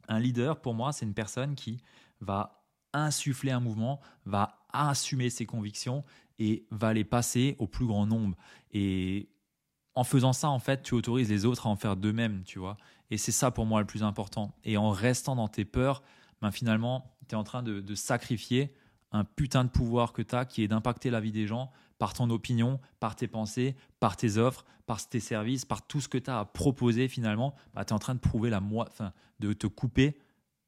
Un 0.08 0.20
leader, 0.20 0.60
pour 0.62 0.74
moi, 0.74 0.92
c'est 0.92 1.06
une 1.06 1.14
personne 1.14 1.56
qui 1.56 1.80
va 2.20 2.64
insuffler 2.92 3.52
un 3.52 3.60
mouvement, 3.60 4.02
va 4.26 4.60
assumer 4.72 5.30
ses 5.30 5.46
convictions 5.46 6.04
et 6.40 6.66
va 6.72 6.94
les 6.94 7.04
passer 7.04 7.56
au 7.60 7.68
plus 7.68 7.86
grand 7.86 8.06
nombre. 8.06 8.36
Et 8.72 9.30
en 9.96 10.04
faisant 10.04 10.34
ça, 10.34 10.50
en 10.50 10.60
fait, 10.60 10.84
tu 10.84 10.96
autorises 10.96 11.30
les 11.30 11.46
autres 11.46 11.68
à 11.68 11.70
en 11.70 11.76
faire 11.76 11.96
d'eux-mêmes, 11.96 12.44
tu 12.46 12.60
vois. 12.60 12.78
Et 13.12 13.18
c'est 13.18 13.32
ça 13.32 13.52
pour 13.52 13.66
moi 13.66 13.80
le 13.80 13.86
plus 13.86 14.04
important. 14.04 14.56
Et 14.64 14.78
en 14.78 14.92
restant 14.92 15.36
dans 15.36 15.48
tes 15.48 15.66
peurs, 15.66 16.02
ben 16.42 16.52
finalement, 16.52 17.16
tu 17.28 17.36
es 17.36 17.38
en 17.38 17.44
train 17.44 17.64
de, 17.64 17.96
sacrifier 17.96 18.74
un 19.12 19.24
putain 19.24 19.64
de 19.64 19.70
pouvoir 19.70 20.14
que 20.14 20.22
tu 20.22 20.36
as 20.36 20.46
qui 20.46 20.64
est 20.64 20.68
d'impacter 20.68 21.10
la 21.10 21.20
vie 21.20 21.32
des 21.32 21.46
gens 21.46 21.72
par 22.00 22.14
ton 22.14 22.30
opinion, 22.32 22.80
par 23.00 23.16
tes 23.16 23.28
pensées, 23.28 23.76
par 24.00 24.18
tes 24.18 24.38
offres, 24.38 24.66
par 24.88 25.08
tes 25.08 25.20
services, 25.20 25.64
par 25.64 25.86
tout 25.86 26.02
ce 26.02 26.10
que 26.10 26.18
tu 26.18 26.30
as 26.30 26.40
à 26.40 26.46
proposer 26.46 27.08
finalement. 27.08 27.54
Ben, 27.76 27.84
tu 27.84 27.90
es 27.90 27.94
en 27.94 28.00
train 28.00 28.16
de 28.16 28.20
prouver 28.20 28.50
la 28.50 28.60
moi, 28.60 28.88
enfin, 28.90 29.14
de 29.40 29.54
te 29.54 29.68
couper 29.68 30.18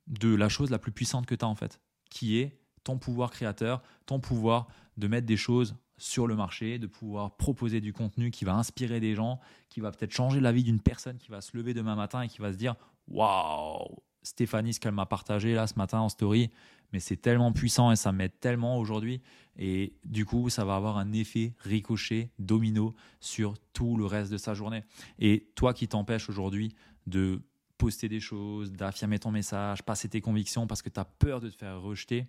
de 0.07 0.33
la 0.33 0.49
chose 0.49 0.69
la 0.69 0.77
plus 0.77 0.91
puissante 0.91 1.25
que 1.25 1.33
tu 1.33 1.43
as 1.43 1.47
en 1.47 1.55
fait 1.55 1.79
qui 2.09 2.37
est 2.37 2.59
ton 2.83 2.97
pouvoir 2.97 3.31
créateur, 3.31 3.81
ton 4.05 4.19
pouvoir 4.19 4.67
de 4.97 5.07
mettre 5.07 5.27
des 5.27 5.37
choses 5.37 5.75
sur 5.97 6.27
le 6.27 6.35
marché, 6.35 6.79
de 6.79 6.87
pouvoir 6.87 7.35
proposer 7.37 7.81
du 7.81 7.93
contenu 7.93 8.31
qui 8.31 8.45
va 8.45 8.55
inspirer 8.55 8.99
des 8.99 9.15
gens, 9.15 9.39
qui 9.69 9.79
va 9.79 9.91
peut-être 9.91 10.11
changer 10.11 10.39
la 10.39 10.51
vie 10.51 10.63
d'une 10.63 10.81
personne 10.81 11.17
qui 11.17 11.29
va 11.29 11.41
se 11.41 11.55
lever 11.55 11.73
demain 11.73 11.95
matin 11.95 12.21
et 12.21 12.27
qui 12.27 12.39
va 12.39 12.51
se 12.51 12.57
dire 12.57 12.75
Waouh, 13.07 14.03
Stéphanie, 14.23 14.73
ce 14.73 14.79
qu'elle 14.79 14.93
m'a 14.93 15.05
partagé 15.05 15.53
là 15.53 15.67
ce 15.67 15.75
matin 15.75 15.99
en 15.99 16.09
story, 16.09 16.49
mais 16.91 16.99
c'est 16.99 17.17
tellement 17.17 17.51
puissant 17.51 17.91
et 17.91 17.95
ça 17.95 18.11
m'aide 18.11 18.39
tellement 18.39 18.77
aujourd'hui. 18.77 19.21
Et 19.57 19.93
du 20.03 20.25
coup, 20.25 20.49
ça 20.49 20.65
va 20.65 20.75
avoir 20.75 20.97
un 20.97 21.11
effet 21.13 21.53
ricochet, 21.59 22.31
domino 22.39 22.95
sur 23.19 23.55
tout 23.73 23.97
le 23.97 24.05
reste 24.05 24.31
de 24.31 24.37
sa 24.37 24.53
journée. 24.53 24.83
Et 25.19 25.47
toi 25.55 25.73
qui 25.73 25.87
t'empêches 25.87 26.29
aujourd'hui 26.29 26.75
de 27.07 27.41
poster 27.77 28.09
des 28.09 28.19
choses, 28.19 28.71
d'affirmer 28.71 29.19
ton 29.19 29.31
message, 29.31 29.83
passer 29.83 30.09
tes 30.09 30.21
convictions 30.21 30.67
parce 30.67 30.81
que 30.81 30.89
tu 30.89 30.99
as 30.99 31.05
peur 31.05 31.39
de 31.39 31.49
te 31.49 31.55
faire 31.55 31.81
rejeter, 31.81 32.25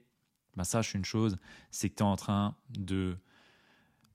bah 0.56 0.64
sache 0.64 0.94
une 0.94 1.04
chose, 1.04 1.38
c'est 1.70 1.90
que 1.90 1.96
tu 1.96 2.02
es 2.02 2.06
en 2.06 2.16
train 2.16 2.56
de 2.70 3.16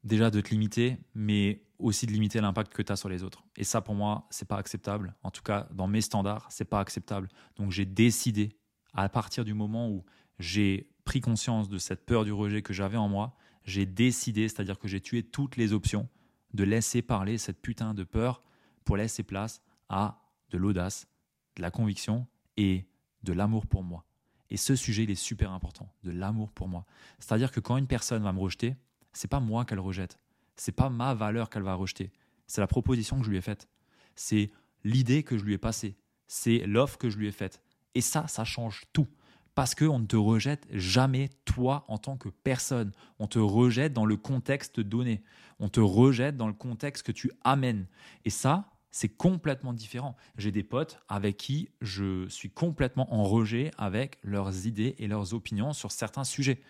déjà 0.04 0.32
de 0.32 0.42
te 0.42 0.50
limiter, 0.50 0.98
mais 1.14 1.64
aussi 1.80 2.06
de 2.06 2.12
limiter 2.12 2.42
l'impact 2.42 2.74
que 2.74 2.82
tu 2.82 2.92
as 2.92 2.96
sur 2.96 3.10
les 3.10 3.24
autres. 3.24 3.44
Et 3.56 3.64
ça, 3.64 3.82
pour 3.82 3.96
moi, 3.96 4.28
c'est 4.30 4.48
pas 4.48 4.58
acceptable. 4.58 5.16
En 5.24 5.32
tout 5.32 5.42
cas, 5.42 5.68
dans 5.74 5.88
mes 5.88 6.02
standards, 6.02 6.48
c'est 6.50 6.66
pas 6.66 6.80
acceptable. 6.80 7.30
Donc, 7.56 7.72
j'ai 7.72 7.86
décidé, 7.86 8.58
à 8.94 9.10
partir 9.10 9.46
du 9.46 9.54
moment 9.54 9.90
où 9.90 10.04
j'ai 10.40 10.90
pris 11.06 11.22
conscience 11.22 11.70
de 11.70 11.78
cette 11.78 12.06
peur 12.06 12.24
du 12.24 12.32
rejet 12.32 12.62
que 12.62 12.74
j'avais 12.74 12.98
en 12.98 13.10
moi, 13.10 13.36
j'ai 13.64 13.86
décidé, 13.86 14.48
c'est-à-dire 14.48 14.80
que 14.80 14.88
j'ai 14.88 15.02
tué 15.02 15.24
toutes 15.24 15.56
les 15.56 15.74
options, 15.74 16.08
de 16.54 16.64
laisser 16.64 17.02
parler 17.02 17.38
cette 17.38 17.62
putain 17.62 17.94
de 17.94 18.04
peur 18.04 18.44
pour 18.84 18.98
laisser 18.98 19.24
place 19.24 19.62
à 19.90 20.22
de 20.50 20.58
l'audace, 20.58 21.08
de 21.56 21.62
la 21.62 21.72
conviction 21.72 22.28
et 22.58 22.88
de 23.24 23.34
l'amour 23.34 23.68
pour 23.68 23.84
moi. 23.84 24.06
Et 24.50 24.58
ce 24.58 24.76
sujet, 24.76 25.04
il 25.04 25.12
est 25.12 25.16
super 25.16 25.52
important, 25.52 25.94
de 26.04 26.12
l'amour 26.12 26.52
pour 26.52 26.68
moi. 26.68 26.86
C'est-à-dire 27.20 27.52
que 27.52 27.62
quand 27.62 27.78
une 27.78 27.88
personne 27.88 28.22
va 28.22 28.34
me 28.34 28.40
rejeter, 28.40 28.76
c'est 29.14 29.30
pas 29.30 29.40
moi 29.40 29.66
qu'elle 29.66 29.80
rejette. 29.80 30.18
C'est 30.56 30.72
pas 30.72 30.90
ma 30.90 31.14
valeur 31.14 31.50
qu'elle 31.50 31.64
va 31.64 31.74
rejeter. 31.74 32.12
C'est 32.48 32.62
la 32.62 32.68
proposition 32.68 33.20
que 33.20 33.26
je 33.26 33.32
lui 33.32 33.38
ai 33.38 33.42
faite. 33.42 33.68
C'est 34.16 34.52
l'idée 34.84 35.24
que 35.24 35.38
je 35.38 35.44
lui 35.44 35.54
ai 35.54 35.58
passée. 35.58 35.96
C'est 36.28 36.60
l'offre 36.66 36.98
que 36.98 37.10
je 37.10 37.18
lui 37.18 37.28
ai 37.28 37.32
faite. 37.32 37.62
Et 37.96 38.02
ça, 38.02 38.28
ça 38.28 38.44
change 38.44 38.84
tout. 38.94 39.08
Parce 39.56 39.76
qu'on 39.76 40.00
ne 40.00 40.06
te 40.06 40.16
rejette 40.16 40.66
jamais 40.72 41.30
toi 41.46 41.84
en 41.88 41.98
tant 41.98 42.18
que 42.18 42.30
personne. 42.30 42.92
On 43.20 43.28
te 43.28 43.40
rejette 43.40 43.94
dans 43.94 44.06
le 44.06 44.16
contexte 44.16 44.80
donné. 44.80 45.24
On 45.60 45.68
te 45.68 45.82
rejette 45.82 46.38
dans 46.38 46.48
le 46.48 46.54
contexte 46.54 47.06
que 47.06 47.12
tu 47.12 47.32
amènes. 47.44 47.88
Et 48.24 48.30
ça, 48.30 48.72
c'est 48.92 49.10
complètement 49.10 49.74
différent. 49.74 50.16
J'ai 50.38 50.52
des 50.52 50.64
potes 50.64 51.00
avec 51.08 51.38
qui 51.38 51.70
je 51.82 52.28
suis 52.30 52.50
complètement 52.50 53.14
en 53.14 53.24
rejet 53.24 53.72
avec 53.78 54.20
leurs 54.24 54.68
idées 54.68 54.96
et 55.00 55.08
leurs 55.08 55.34
opinions 55.34 55.74
sur 55.74 55.92
certains 55.92 56.26
sujets. 56.26 56.62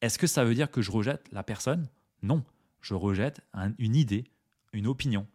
Est-ce 0.00 0.18
que 0.18 0.26
ça 0.26 0.44
veut 0.44 0.54
dire 0.54 0.70
que 0.70 0.82
je 0.82 0.90
rejette 0.90 1.30
la 1.32 1.42
personne? 1.42 1.88
Non, 2.22 2.44
je 2.80 2.94
rejette 2.94 3.40
une 3.78 3.96
idée, 3.96 4.24
une 4.72 4.86
opinion. 4.86 5.26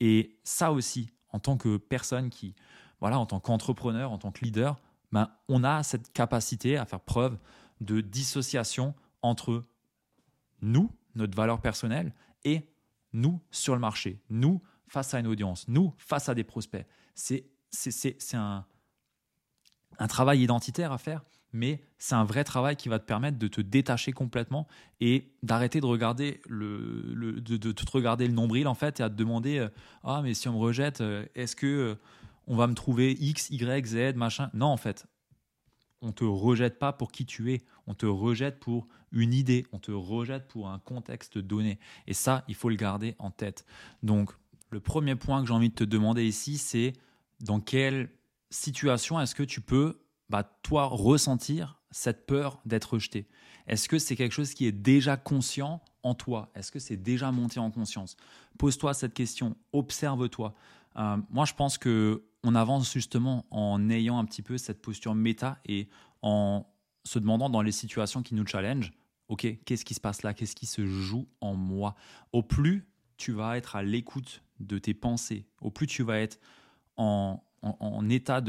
Et 0.00 0.38
ça 0.44 0.72
aussi, 0.72 1.10
en 1.30 1.38
tant 1.38 1.56
que 1.56 1.76
personne 1.76 2.30
qui, 2.30 2.54
voilà, 3.00 3.18
en 3.18 3.26
tant 3.26 3.40
qu'entrepreneur, 3.40 4.12
en 4.12 4.18
tant 4.18 4.32
que 4.32 4.44
leader, 4.44 4.78
ben, 5.12 5.30
on 5.48 5.64
a 5.64 5.82
cette 5.82 6.12
capacité 6.12 6.76
à 6.76 6.84
faire 6.84 7.00
preuve 7.00 7.38
de 7.80 8.00
dissociation 8.00 8.94
entre 9.22 9.64
nous, 10.62 10.90
notre 11.14 11.36
valeur 11.36 11.60
personnelle, 11.60 12.14
et 12.44 12.68
nous 13.12 13.40
sur 13.50 13.74
le 13.74 13.80
marché, 13.80 14.20
nous 14.30 14.62
face 14.86 15.14
à 15.14 15.20
une 15.20 15.26
audience, 15.26 15.66
nous 15.68 15.94
face 15.98 16.28
à 16.28 16.34
des 16.34 16.44
prospects. 16.44 16.86
C'est 17.14 17.44
un, 18.34 18.64
un 19.98 20.06
travail 20.06 20.42
identitaire 20.42 20.92
à 20.92 20.98
faire 20.98 21.24
mais 21.52 21.82
c'est 21.98 22.14
un 22.14 22.24
vrai 22.24 22.44
travail 22.44 22.76
qui 22.76 22.88
va 22.88 22.98
te 22.98 23.04
permettre 23.04 23.38
de 23.38 23.48
te 23.48 23.60
détacher 23.60 24.12
complètement 24.12 24.66
et 25.00 25.32
d'arrêter 25.42 25.80
de 25.80 25.86
regarder 25.86 26.40
le, 26.48 27.40
de, 27.40 27.72
te 27.72 27.90
regarder 27.90 28.26
le 28.26 28.32
nombril 28.32 28.68
en 28.68 28.74
fait 28.74 29.00
et 29.00 29.02
à 29.02 29.10
te 29.10 29.14
demander 29.14 29.58
euh, 29.58 29.68
ah 30.04 30.20
mais 30.22 30.34
si 30.34 30.48
on 30.48 30.52
me 30.52 30.58
rejette 30.58 31.00
euh, 31.00 31.24
est-ce 31.34 31.56
que 31.56 31.66
euh, 31.66 31.94
on 32.46 32.56
va 32.56 32.66
me 32.66 32.74
trouver 32.74 33.12
x 33.12 33.50
y 33.50 33.86
z 33.86 34.16
machin? 34.16 34.50
Non 34.54 34.66
en 34.66 34.76
fait. 34.76 35.06
On 36.02 36.12
te 36.12 36.24
rejette 36.24 36.78
pas 36.78 36.94
pour 36.94 37.12
qui 37.12 37.26
tu 37.26 37.52
es. 37.52 37.60
On 37.86 37.92
te 37.92 38.06
rejette 38.06 38.58
pour 38.58 38.88
une 39.12 39.34
idée. 39.34 39.66
On 39.72 39.78
te 39.78 39.92
rejette 39.92 40.48
pour 40.48 40.70
un 40.70 40.78
contexte 40.78 41.36
donné. 41.36 41.78
Et 42.06 42.14
ça 42.14 42.44
il 42.48 42.54
faut 42.54 42.70
le 42.70 42.76
garder 42.76 43.14
en 43.18 43.30
tête. 43.30 43.66
Donc 44.02 44.32
le 44.70 44.80
premier 44.80 45.16
point 45.16 45.42
que 45.42 45.48
j'ai 45.48 45.54
envie 45.54 45.68
de 45.68 45.74
te 45.74 45.84
demander 45.84 46.24
ici 46.24 46.58
c'est 46.58 46.94
dans 47.40 47.60
quelle 47.60 48.10
situation 48.50 49.20
est-ce 49.20 49.34
que 49.34 49.42
tu 49.42 49.60
peux 49.60 50.00
toi, 50.62 50.86
ressentir 50.86 51.80
cette 51.90 52.26
peur 52.26 52.60
d'être 52.64 52.94
rejeté. 52.94 53.28
Est-ce 53.66 53.88
que 53.88 53.98
c'est 53.98 54.16
quelque 54.16 54.32
chose 54.32 54.54
qui 54.54 54.66
est 54.66 54.72
déjà 54.72 55.16
conscient 55.16 55.82
en 56.02 56.14
toi? 56.14 56.50
Est-ce 56.54 56.70
que 56.70 56.78
c'est 56.78 56.96
déjà 56.96 57.32
monté 57.32 57.60
en 57.60 57.70
conscience? 57.70 58.16
Pose-toi 58.58 58.94
cette 58.94 59.14
question, 59.14 59.56
observe-toi. 59.72 60.54
Euh, 60.96 61.16
moi, 61.30 61.44
je 61.44 61.54
pense 61.54 61.78
que 61.78 62.24
on 62.42 62.54
avance 62.54 62.92
justement 62.92 63.46
en 63.50 63.90
ayant 63.90 64.18
un 64.18 64.24
petit 64.24 64.42
peu 64.42 64.56
cette 64.56 64.80
posture 64.80 65.14
méta 65.14 65.58
et 65.66 65.88
en 66.22 66.66
se 67.04 67.18
demandant 67.18 67.50
dans 67.50 67.62
les 67.62 67.72
situations 67.72 68.22
qui 68.22 68.34
nous 68.34 68.46
challenge, 68.46 68.92
ok, 69.28 69.46
qu'est-ce 69.64 69.84
qui 69.84 69.94
se 69.94 70.00
passe 70.00 70.22
là? 70.22 70.34
Qu'est-ce 70.34 70.56
qui 70.56 70.66
se 70.66 70.86
joue 70.86 71.28
en 71.40 71.54
moi? 71.54 71.94
Au 72.32 72.42
plus 72.42 72.86
tu 73.16 73.32
vas 73.32 73.58
être 73.58 73.76
à 73.76 73.82
l'écoute 73.82 74.42
de 74.60 74.78
tes 74.78 74.94
pensées, 74.94 75.46
au 75.60 75.70
plus 75.70 75.86
tu 75.86 76.02
vas 76.02 76.18
être 76.18 76.40
en, 76.96 77.42
état 78.08 78.40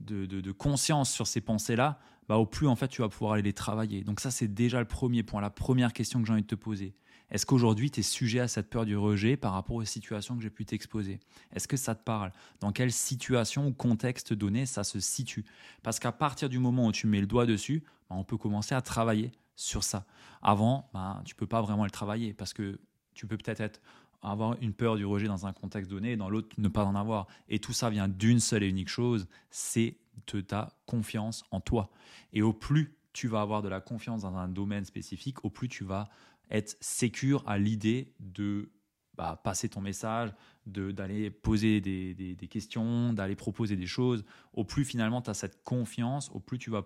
de, 0.00 0.52
conscience 0.52 1.10
sur 1.10 1.26
ces 1.26 1.40
pensées-là, 1.40 1.98
bah, 2.28 2.36
au 2.36 2.46
plus 2.46 2.66
en 2.66 2.76
fait 2.76 2.88
tu 2.88 3.02
vas 3.02 3.08
pouvoir 3.08 3.34
aller 3.34 3.42
les 3.42 3.52
travailler. 3.52 4.02
Donc 4.02 4.20
ça 4.20 4.30
c'est 4.30 4.48
déjà 4.48 4.80
le 4.80 4.86
premier 4.86 5.22
point, 5.22 5.40
la 5.40 5.50
première 5.50 5.92
question 5.92 6.20
que 6.20 6.26
j'ai 6.26 6.32
envie 6.32 6.42
de 6.42 6.46
te 6.46 6.54
poser. 6.54 6.94
Est-ce 7.30 7.44
qu'aujourd'hui 7.44 7.90
tu 7.90 8.00
es 8.00 8.02
sujet 8.02 8.40
à 8.40 8.48
cette 8.48 8.70
peur 8.70 8.84
du 8.84 8.96
rejet 8.96 9.36
par 9.36 9.52
rapport 9.52 9.76
aux 9.76 9.84
situations 9.84 10.36
que 10.36 10.42
j'ai 10.42 10.50
pu 10.50 10.64
t'exposer? 10.64 11.18
Est-ce 11.52 11.66
que 11.66 11.76
ça 11.76 11.94
te 11.94 12.02
parle? 12.02 12.32
Dans 12.60 12.72
quelle 12.72 12.92
situation 12.92 13.66
ou 13.68 13.72
contexte 13.72 14.32
donné 14.32 14.66
ça 14.66 14.84
se 14.84 15.00
situe? 15.00 15.44
Parce 15.82 15.98
qu'à 15.98 16.12
partir 16.12 16.48
du 16.48 16.58
moment 16.58 16.86
où 16.86 16.92
tu 16.92 17.06
mets 17.06 17.20
le 17.20 17.26
doigt 17.26 17.46
dessus, 17.46 17.82
bah, 18.08 18.16
on 18.16 18.24
peut 18.24 18.36
commencer 18.36 18.74
à 18.74 18.80
travailler 18.80 19.32
sur 19.56 19.82
ça. 19.82 20.04
Avant, 20.42 20.88
bah, 20.92 21.22
tu 21.24 21.34
peux 21.34 21.46
pas 21.46 21.62
vraiment 21.62 21.84
le 21.84 21.90
travailler 21.90 22.34
parce 22.34 22.52
que 22.52 22.78
tu 23.14 23.26
peux 23.26 23.36
peut-être 23.36 23.60
être 23.60 23.80
avoir 24.22 24.56
une 24.60 24.72
peur 24.72 24.96
du 24.96 25.04
rejet 25.04 25.26
dans 25.26 25.46
un 25.46 25.52
contexte 25.52 25.90
donné 25.90 26.12
et 26.12 26.16
dans 26.16 26.28
l'autre 26.28 26.48
ne 26.58 26.68
pas 26.68 26.84
en 26.84 26.94
avoir. 26.94 27.26
Et 27.48 27.58
tout 27.58 27.72
ça 27.72 27.90
vient 27.90 28.08
d'une 28.08 28.40
seule 28.40 28.62
et 28.62 28.68
unique 28.68 28.88
chose, 28.88 29.28
c'est 29.50 29.96
de 30.32 30.40
ta 30.40 30.76
confiance 30.86 31.44
en 31.50 31.60
toi. 31.60 31.90
Et 32.32 32.42
au 32.42 32.52
plus 32.52 32.96
tu 33.12 33.28
vas 33.28 33.40
avoir 33.40 33.62
de 33.62 33.68
la 33.68 33.80
confiance 33.80 34.22
dans 34.22 34.36
un 34.36 34.48
domaine 34.48 34.84
spécifique, 34.84 35.44
au 35.44 35.50
plus 35.50 35.68
tu 35.68 35.84
vas 35.84 36.08
être 36.50 36.76
sécure 36.80 37.42
à 37.46 37.58
l'idée 37.58 38.12
de 38.20 38.70
bah, 39.16 39.40
passer 39.42 39.68
ton 39.68 39.80
message, 39.80 40.34
d'aller 40.66 41.30
poser 41.30 41.80
des, 41.80 42.14
des 42.14 42.48
questions, 42.48 43.12
d'aller 43.12 43.36
proposer 43.36 43.76
des 43.76 43.86
choses. 43.86 44.24
Au 44.52 44.64
plus 44.64 44.84
finalement 44.84 45.22
tu 45.22 45.30
as 45.30 45.34
cette 45.34 45.64
confiance, 45.64 46.30
au 46.34 46.40
plus 46.40 46.58
tu 46.58 46.70
vas 46.70 46.82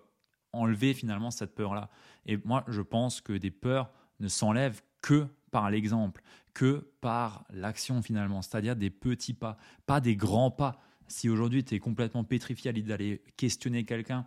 enlever 0.53 0.93
finalement 0.93 1.31
cette 1.31 1.55
peur-là. 1.55 1.89
Et 2.25 2.37
moi, 2.43 2.63
je 2.67 2.81
pense 2.81 3.21
que 3.21 3.33
des 3.33 3.51
peurs 3.51 3.89
ne 4.19 4.27
s'enlèvent 4.27 4.81
que 5.01 5.27
par 5.51 5.69
l'exemple, 5.69 6.23
que 6.53 6.91
par 7.01 7.45
l'action 7.51 8.01
finalement, 8.01 8.41
c'est-à-dire 8.41 8.75
des 8.75 8.89
petits 8.89 9.33
pas, 9.33 9.57
pas 9.85 10.01
des 10.01 10.15
grands 10.15 10.51
pas. 10.51 10.81
Si 11.07 11.29
aujourd'hui 11.29 11.63
tu 11.63 11.75
es 11.75 11.79
complètement 11.79 12.23
pétrifié 12.23 12.69
à 12.69 12.71
l'idée 12.71 12.89
d'aller 12.89 13.21
questionner 13.37 13.83
quelqu'un 13.83 14.25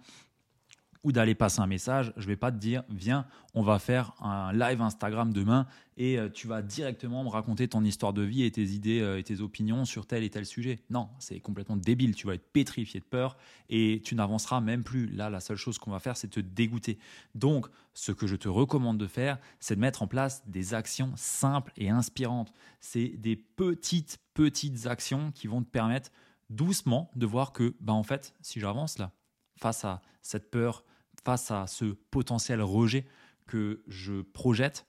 ou 1.04 1.12
d'aller 1.12 1.34
passer 1.34 1.60
un 1.60 1.66
message, 1.66 2.12
je 2.16 2.26
vais 2.26 2.36
pas 2.36 2.50
te 2.50 2.56
dire 2.56 2.82
viens, 2.88 3.26
on 3.54 3.62
va 3.62 3.78
faire 3.78 4.14
un 4.20 4.52
live 4.52 4.80
Instagram 4.80 5.32
demain 5.32 5.66
et 5.96 6.18
euh, 6.18 6.28
tu 6.28 6.48
vas 6.48 6.62
directement 6.62 7.22
me 7.22 7.28
raconter 7.28 7.68
ton 7.68 7.84
histoire 7.84 8.12
de 8.12 8.22
vie 8.22 8.42
et 8.42 8.50
tes 8.50 8.64
idées 8.64 9.00
euh, 9.00 9.18
et 9.18 9.22
tes 9.22 9.40
opinions 9.40 9.84
sur 9.84 10.06
tel 10.06 10.24
et 10.24 10.30
tel 10.30 10.46
sujet. 10.46 10.80
Non, 10.90 11.08
c'est 11.18 11.38
complètement 11.40 11.76
débile, 11.76 12.14
tu 12.14 12.26
vas 12.26 12.34
être 12.34 12.50
pétrifié 12.52 13.00
de 13.00 13.04
peur 13.04 13.36
et 13.68 14.00
tu 14.04 14.14
n'avanceras 14.14 14.60
même 14.60 14.82
plus. 14.82 15.06
Là, 15.06 15.30
la 15.30 15.40
seule 15.40 15.56
chose 15.56 15.78
qu'on 15.78 15.90
va 15.90 16.00
faire, 16.00 16.16
c'est 16.16 16.28
te 16.28 16.40
dégoûter. 16.40 16.98
Donc, 17.34 17.66
ce 17.92 18.10
que 18.10 18.26
je 18.26 18.34
te 18.34 18.48
recommande 18.48 18.98
de 18.98 19.06
faire, 19.06 19.38
c'est 19.60 19.76
de 19.76 19.80
mettre 19.80 20.02
en 20.02 20.08
place 20.08 20.42
des 20.48 20.74
actions 20.74 21.12
simples 21.14 21.72
et 21.76 21.90
inspirantes. 21.90 22.52
C'est 22.80 23.08
des 23.08 23.36
petites 23.36 24.18
petites 24.34 24.86
actions 24.86 25.30
qui 25.32 25.46
vont 25.46 25.62
te 25.62 25.70
permettre 25.70 26.10
doucement 26.50 27.10
de 27.14 27.26
voir 27.26 27.52
que 27.52 27.74
bah 27.80 27.92
en 27.92 28.02
fait, 28.02 28.34
si 28.42 28.60
j'avance 28.60 28.98
là 28.98 29.12
face 29.56 29.84
à 29.84 30.02
cette 30.22 30.50
peur 30.50 30.84
face 31.24 31.50
à 31.50 31.66
ce 31.66 31.84
potentiel 31.84 32.62
rejet 32.62 33.06
que 33.46 33.82
je 33.88 34.22
projette, 34.22 34.86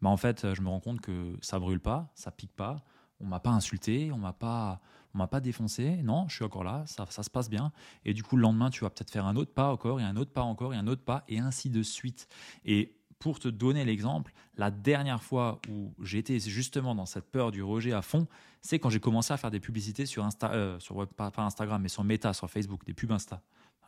bah 0.00 0.08
en 0.08 0.16
fait, 0.16 0.54
je 0.54 0.60
me 0.62 0.68
rends 0.68 0.80
compte 0.80 1.00
que 1.00 1.36
ça 1.40 1.58
brûle 1.58 1.80
pas, 1.80 2.10
ça 2.14 2.30
pique 2.30 2.54
pas, 2.54 2.84
on 3.20 3.26
m'a 3.26 3.40
pas 3.40 3.50
insulté, 3.50 4.10
on 4.12 4.18
m'a 4.18 4.32
pas, 4.32 4.80
on 5.14 5.18
m'a 5.18 5.28
pas 5.28 5.40
défoncé. 5.40 6.02
Non, 6.02 6.26
je 6.28 6.34
suis 6.34 6.44
encore 6.44 6.64
là, 6.64 6.82
ça, 6.86 7.06
ça 7.08 7.22
se 7.22 7.30
passe 7.30 7.48
bien. 7.48 7.72
Et 8.04 8.12
du 8.12 8.22
coup, 8.22 8.36
le 8.36 8.42
lendemain, 8.42 8.70
tu 8.70 8.80
vas 8.80 8.90
peut-être 8.90 9.10
faire 9.10 9.26
un 9.26 9.36
autre 9.36 9.52
pas 9.52 9.68
encore, 9.68 10.00
et 10.00 10.02
un 10.02 10.16
autre 10.16 10.32
pas 10.32 10.42
encore, 10.42 10.74
et 10.74 10.76
un 10.76 10.86
autre 10.86 11.04
pas, 11.04 11.24
et 11.28 11.38
ainsi 11.38 11.70
de 11.70 11.82
suite. 11.82 12.28
Et 12.64 12.96
pour 13.20 13.38
te 13.38 13.46
donner 13.46 13.84
l'exemple, 13.84 14.32
la 14.56 14.72
dernière 14.72 15.22
fois 15.22 15.60
où 15.70 15.94
j'étais 16.02 16.40
justement 16.40 16.96
dans 16.96 17.06
cette 17.06 17.30
peur 17.30 17.52
du 17.52 17.62
rejet 17.62 17.92
à 17.92 18.02
fond, 18.02 18.26
c'est 18.60 18.80
quand 18.80 18.90
j'ai 18.90 18.98
commencé 18.98 19.32
à 19.32 19.36
faire 19.36 19.52
des 19.52 19.60
publicités 19.60 20.06
sur 20.06 20.24
Insta, 20.24 20.52
euh, 20.52 20.80
sur 20.80 21.06
pas, 21.06 21.30
Instagram, 21.36 21.80
mais 21.80 21.88
sur 21.88 22.02
Meta, 22.02 22.32
sur 22.32 22.50
Facebook, 22.50 22.84
des 22.84 22.94
pubs 22.94 23.12
Insta 23.12 23.40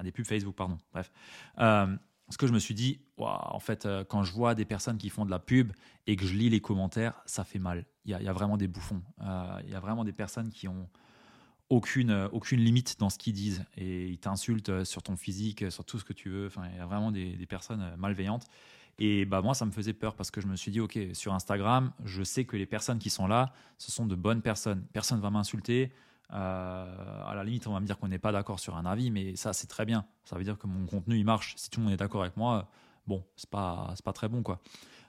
des 0.02 0.12
pubs 0.12 0.26
Facebook, 0.26 0.54
pardon. 0.54 0.78
Bref. 0.92 1.12
Euh, 1.58 1.96
ce 2.30 2.38
que 2.38 2.46
je 2.46 2.52
me 2.52 2.58
suis 2.58 2.74
dit, 2.74 3.00
en 3.18 3.60
fait, 3.60 3.86
euh, 3.86 4.04
quand 4.04 4.24
je 4.24 4.32
vois 4.32 4.54
des 4.54 4.64
personnes 4.64 4.98
qui 4.98 5.10
font 5.10 5.24
de 5.24 5.30
la 5.30 5.38
pub 5.38 5.72
et 6.06 6.16
que 6.16 6.26
je 6.26 6.34
lis 6.34 6.48
les 6.48 6.60
commentaires, 6.60 7.22
ça 7.26 7.44
fait 7.44 7.58
mal. 7.58 7.84
Il 8.04 8.10
y 8.10 8.14
a, 8.14 8.32
vraiment 8.32 8.56
des 8.56 8.68
bouffons. 8.68 9.02
Euh, 9.22 9.60
il 9.64 9.70
y 9.70 9.74
a 9.74 9.80
vraiment 9.80 10.04
des 10.04 10.12
personnes 10.12 10.50
qui 10.50 10.68
ont 10.68 10.88
aucune, 11.70 12.10
euh, 12.10 12.28
aucune 12.32 12.60
limite 12.60 12.98
dans 12.98 13.10
ce 13.10 13.18
qu'ils 13.18 13.32
disent 13.32 13.64
et 13.76 14.08
ils 14.08 14.18
t'insultent 14.18 14.84
sur 14.84 15.02
ton 15.02 15.16
physique, 15.16 15.70
sur 15.70 15.84
tout 15.84 15.98
ce 15.98 16.04
que 16.04 16.12
tu 16.12 16.28
veux. 16.28 16.46
Enfin, 16.46 16.62
il 16.72 16.76
y 16.76 16.80
a 16.80 16.86
vraiment 16.86 17.10
des, 17.10 17.36
des, 17.36 17.46
personnes 17.46 17.94
malveillantes. 17.96 18.46
Et 18.98 19.24
bah, 19.24 19.42
moi, 19.42 19.54
ça 19.54 19.64
me 19.66 19.70
faisait 19.70 19.92
peur 19.92 20.14
parce 20.14 20.30
que 20.30 20.40
je 20.40 20.46
me 20.46 20.56
suis 20.56 20.70
dit, 20.70 20.80
OK, 20.80 20.98
sur 21.12 21.34
Instagram, 21.34 21.92
je 22.04 22.22
sais 22.22 22.44
que 22.44 22.56
les 22.56 22.66
personnes 22.66 22.98
qui 22.98 23.10
sont 23.10 23.26
là, 23.26 23.52
ce 23.78 23.90
sont 23.90 24.06
de 24.06 24.14
bonnes 24.14 24.42
personnes. 24.42 24.84
Personne 24.92 25.18
ne 25.18 25.22
va 25.22 25.30
m'insulter. 25.30 25.92
Euh, 26.32 27.24
à 27.24 27.34
la 27.34 27.44
limite, 27.44 27.66
on 27.66 27.72
va 27.72 27.80
me 27.80 27.86
dire 27.86 27.98
qu'on 27.98 28.08
n'est 28.08 28.18
pas 28.18 28.32
d'accord 28.32 28.58
sur 28.58 28.76
un 28.76 28.86
avis, 28.86 29.10
mais 29.10 29.36
ça, 29.36 29.52
c'est 29.52 29.66
très 29.66 29.84
bien. 29.84 30.06
Ça 30.24 30.36
veut 30.36 30.44
dire 30.44 30.58
que 30.58 30.66
mon 30.66 30.86
contenu, 30.86 31.18
il 31.18 31.24
marche. 31.24 31.54
Si 31.56 31.70
tout 31.70 31.80
le 31.80 31.84
monde 31.84 31.94
est 31.94 31.98
d'accord 31.98 32.22
avec 32.22 32.36
moi, 32.36 32.68
bon, 33.06 33.24
c'est 33.36 33.50
pas, 33.50 33.94
pas 34.04 34.12
très 34.12 34.28
bon, 34.28 34.42
quoi. 34.42 34.60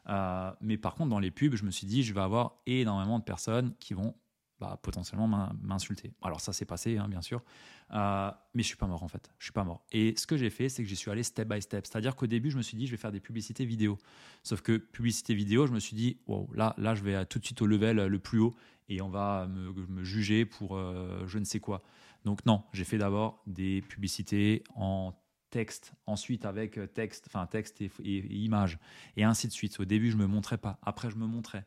Euh, 0.07 0.51
mais 0.61 0.77
par 0.77 0.95
contre, 0.95 1.09
dans 1.09 1.19
les 1.19 1.31
pubs, 1.31 1.55
je 1.55 1.63
me 1.63 1.71
suis 1.71 1.87
dit, 1.87 2.03
je 2.03 2.13
vais 2.13 2.21
avoir 2.21 2.55
énormément 2.65 3.19
de 3.19 3.23
personnes 3.23 3.73
qui 3.79 3.93
vont 3.93 4.13
bah, 4.59 4.79
potentiellement 4.81 5.27
m'insulter. 5.61 6.13
Alors 6.21 6.39
ça 6.39 6.53
s'est 6.53 6.65
passé, 6.65 6.97
hein, 6.97 7.07
bien 7.09 7.21
sûr, 7.21 7.43
euh, 7.91 8.31
mais 8.53 8.63
je 8.63 8.67
suis 8.67 8.77
pas 8.77 8.87
mort 8.87 9.03
en 9.03 9.07
fait. 9.07 9.31
Je 9.37 9.45
suis 9.45 9.53
pas 9.53 9.63
mort. 9.63 9.83
Et 9.91 10.13
ce 10.17 10.25
que 10.27 10.37
j'ai 10.37 10.49
fait, 10.49 10.69
c'est 10.69 10.83
que 10.83 10.89
j'y 10.89 10.95
suis 10.95 11.11
allé 11.11 11.23
step 11.23 11.47
by 11.47 11.61
step. 11.61 11.85
C'est-à-dire 11.85 12.15
qu'au 12.15 12.27
début, 12.27 12.51
je 12.51 12.57
me 12.57 12.61
suis 12.61 12.77
dit, 12.77 12.87
je 12.87 12.91
vais 12.91 12.97
faire 12.97 13.11
des 13.11 13.19
publicités 13.19 13.65
vidéo. 13.65 13.97
Sauf 14.43 14.61
que 14.61 14.77
publicité 14.77 15.33
vidéo, 15.33 15.67
je 15.67 15.73
me 15.73 15.79
suis 15.79 15.95
dit, 15.95 16.17
wow, 16.27 16.49
là, 16.53 16.73
là, 16.77 16.95
je 16.95 17.03
vais 17.03 17.25
tout 17.25 17.39
de 17.39 17.45
suite 17.45 17.61
au 17.61 17.67
level 17.67 17.97
le 18.05 18.19
plus 18.19 18.39
haut 18.39 18.55
et 18.89 19.01
on 19.01 19.09
va 19.09 19.47
me, 19.47 20.03
juger 20.03 20.45
pour 20.45 20.77
euh, 20.77 21.25
je 21.27 21.39
ne 21.39 21.45
sais 21.45 21.59
quoi. 21.59 21.81
Donc 22.23 22.45
non, 22.45 22.63
j'ai 22.73 22.83
fait 22.83 22.97
d'abord 22.97 23.41
des 23.47 23.81
publicités 23.81 24.63
en 24.75 25.13
texte, 25.55 25.93
ensuite 26.05 26.43
avec 26.43 26.77
euh, 26.77 26.85
texte, 26.85 27.27
enfin 27.27 27.45
texte 27.45 27.79
et, 27.79 27.89
et, 28.03 28.49
et 29.15 29.23
ainsi 29.23 29.47
de 29.47 29.53
suite. 29.53 29.79
Au 29.79 29.85
début, 29.85 30.11
je 30.11 30.17
me 30.17 30.27
montrais 30.27 30.57
pas, 30.57 30.77
après 30.81 31.09
je 31.09 31.15
me 31.15 31.25
montrais, 31.25 31.63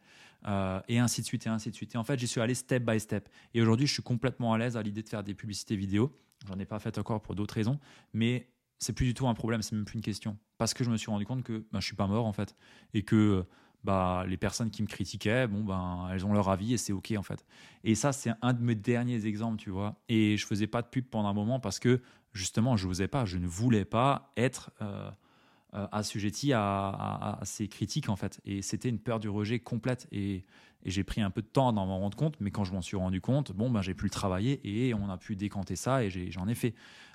euh, 0.46 0.78
et 0.88 0.98
ainsi 0.98 1.22
de 1.22 1.26
suite, 1.26 1.46
et 1.46 1.48
ainsi 1.48 1.70
de 1.70 1.74
suite. 1.74 1.94
Et 1.94 1.96
en 1.96 2.04
fait, 2.04 2.18
j'y 2.18 2.28
suis 2.28 2.42
allé 2.42 2.54
step 2.54 2.84
by 2.84 3.00
step. 3.00 3.30
Et 3.54 3.62
aujourd'hui, 3.62 3.86
je 3.86 3.94
suis 3.94 4.02
complètement 4.02 4.52
à 4.52 4.58
l'aise 4.58 4.76
à 4.76 4.82
l'idée 4.82 5.02
de 5.02 5.08
faire 5.08 5.24
des 5.24 5.32
publicités 5.32 5.74
vidéo. 5.74 6.14
J'en 6.46 6.58
ai 6.58 6.66
pas 6.66 6.78
fait 6.80 6.98
encore 6.98 7.22
pour 7.22 7.34
d'autres 7.34 7.54
raisons, 7.54 7.80
mais 8.12 8.50
c'est 8.78 8.92
plus 8.92 9.06
du 9.06 9.14
tout 9.14 9.26
un 9.26 9.32
problème, 9.32 9.62
c'est 9.62 9.74
même 9.74 9.86
plus 9.86 9.96
une 9.96 10.04
question. 10.04 10.36
Parce 10.58 10.74
que 10.74 10.84
je 10.84 10.90
me 10.90 10.98
suis 10.98 11.10
rendu 11.10 11.24
compte 11.24 11.42
que 11.42 11.64
ben, 11.72 11.80
je 11.80 11.86
suis 11.86 11.96
pas 11.96 12.06
mort 12.06 12.26
en 12.26 12.34
fait, 12.34 12.56
et 12.92 13.04
que 13.04 13.46
bah, 13.84 14.26
les 14.28 14.36
personnes 14.36 14.70
qui 14.70 14.82
me 14.82 14.86
critiquaient, 14.86 15.46
bon, 15.46 15.64
ben, 15.64 16.10
elles 16.12 16.26
ont 16.26 16.34
leur 16.34 16.50
avis 16.50 16.74
et 16.74 16.76
c'est 16.76 16.92
OK 16.92 17.14
en 17.16 17.22
fait. 17.22 17.46
Et 17.84 17.94
ça, 17.94 18.12
c'est 18.12 18.32
un 18.42 18.52
de 18.52 18.62
mes 18.62 18.74
derniers 18.74 19.24
exemples, 19.24 19.58
tu 19.58 19.70
vois. 19.70 19.96
Et 20.10 20.36
je 20.36 20.46
faisais 20.46 20.66
pas 20.66 20.82
de 20.82 20.88
pub 20.88 21.06
pendant 21.06 21.28
un 21.30 21.32
moment 21.32 21.58
parce 21.58 21.78
que 21.78 22.02
justement, 22.38 22.76
je 22.76 22.86
n'osais 22.86 23.08
pas, 23.08 23.24
je 23.24 23.36
ne 23.36 23.46
voulais 23.46 23.84
pas 23.84 24.32
être 24.36 24.70
euh, 24.80 25.10
euh, 25.74 25.86
assujetti 25.92 26.52
à, 26.54 27.38
ces 27.42 27.68
critiques 27.68 28.08
en 28.08 28.16
fait. 28.16 28.40
Et 28.44 28.62
c'était 28.62 28.88
une 28.88 29.00
peur 29.00 29.18
du 29.20 29.28
rejet 29.28 29.58
complète. 29.58 30.08
Et, 30.12 30.44
j'ai 30.84 31.02
pris 31.02 31.20
un 31.20 31.28
peu 31.28 31.42
de 31.42 31.46
temps 31.48 31.72
d'en 31.72 31.86
m'en 31.86 31.98
rendre 31.98 32.16
compte, 32.16 32.36
mais 32.40 32.52
quand 32.52 32.62
je 32.62 32.72
m'en 32.72 32.80
suis 32.80 32.96
rendu 32.96 33.20
compte, 33.20 33.50
bon, 33.50 33.68
ben, 33.68 33.82
j'ai 33.82 33.94
pu 33.94 34.04
le 34.04 34.10
travailler 34.10 34.60
et 34.62 34.94
on 34.94 35.10
a 35.10 35.18
pu 35.18 35.34
décanter 35.34 35.74
ça 35.74 36.04
et 36.04 36.08
j'en 36.30 36.46
ai, 36.46 36.54
fait 36.54 36.72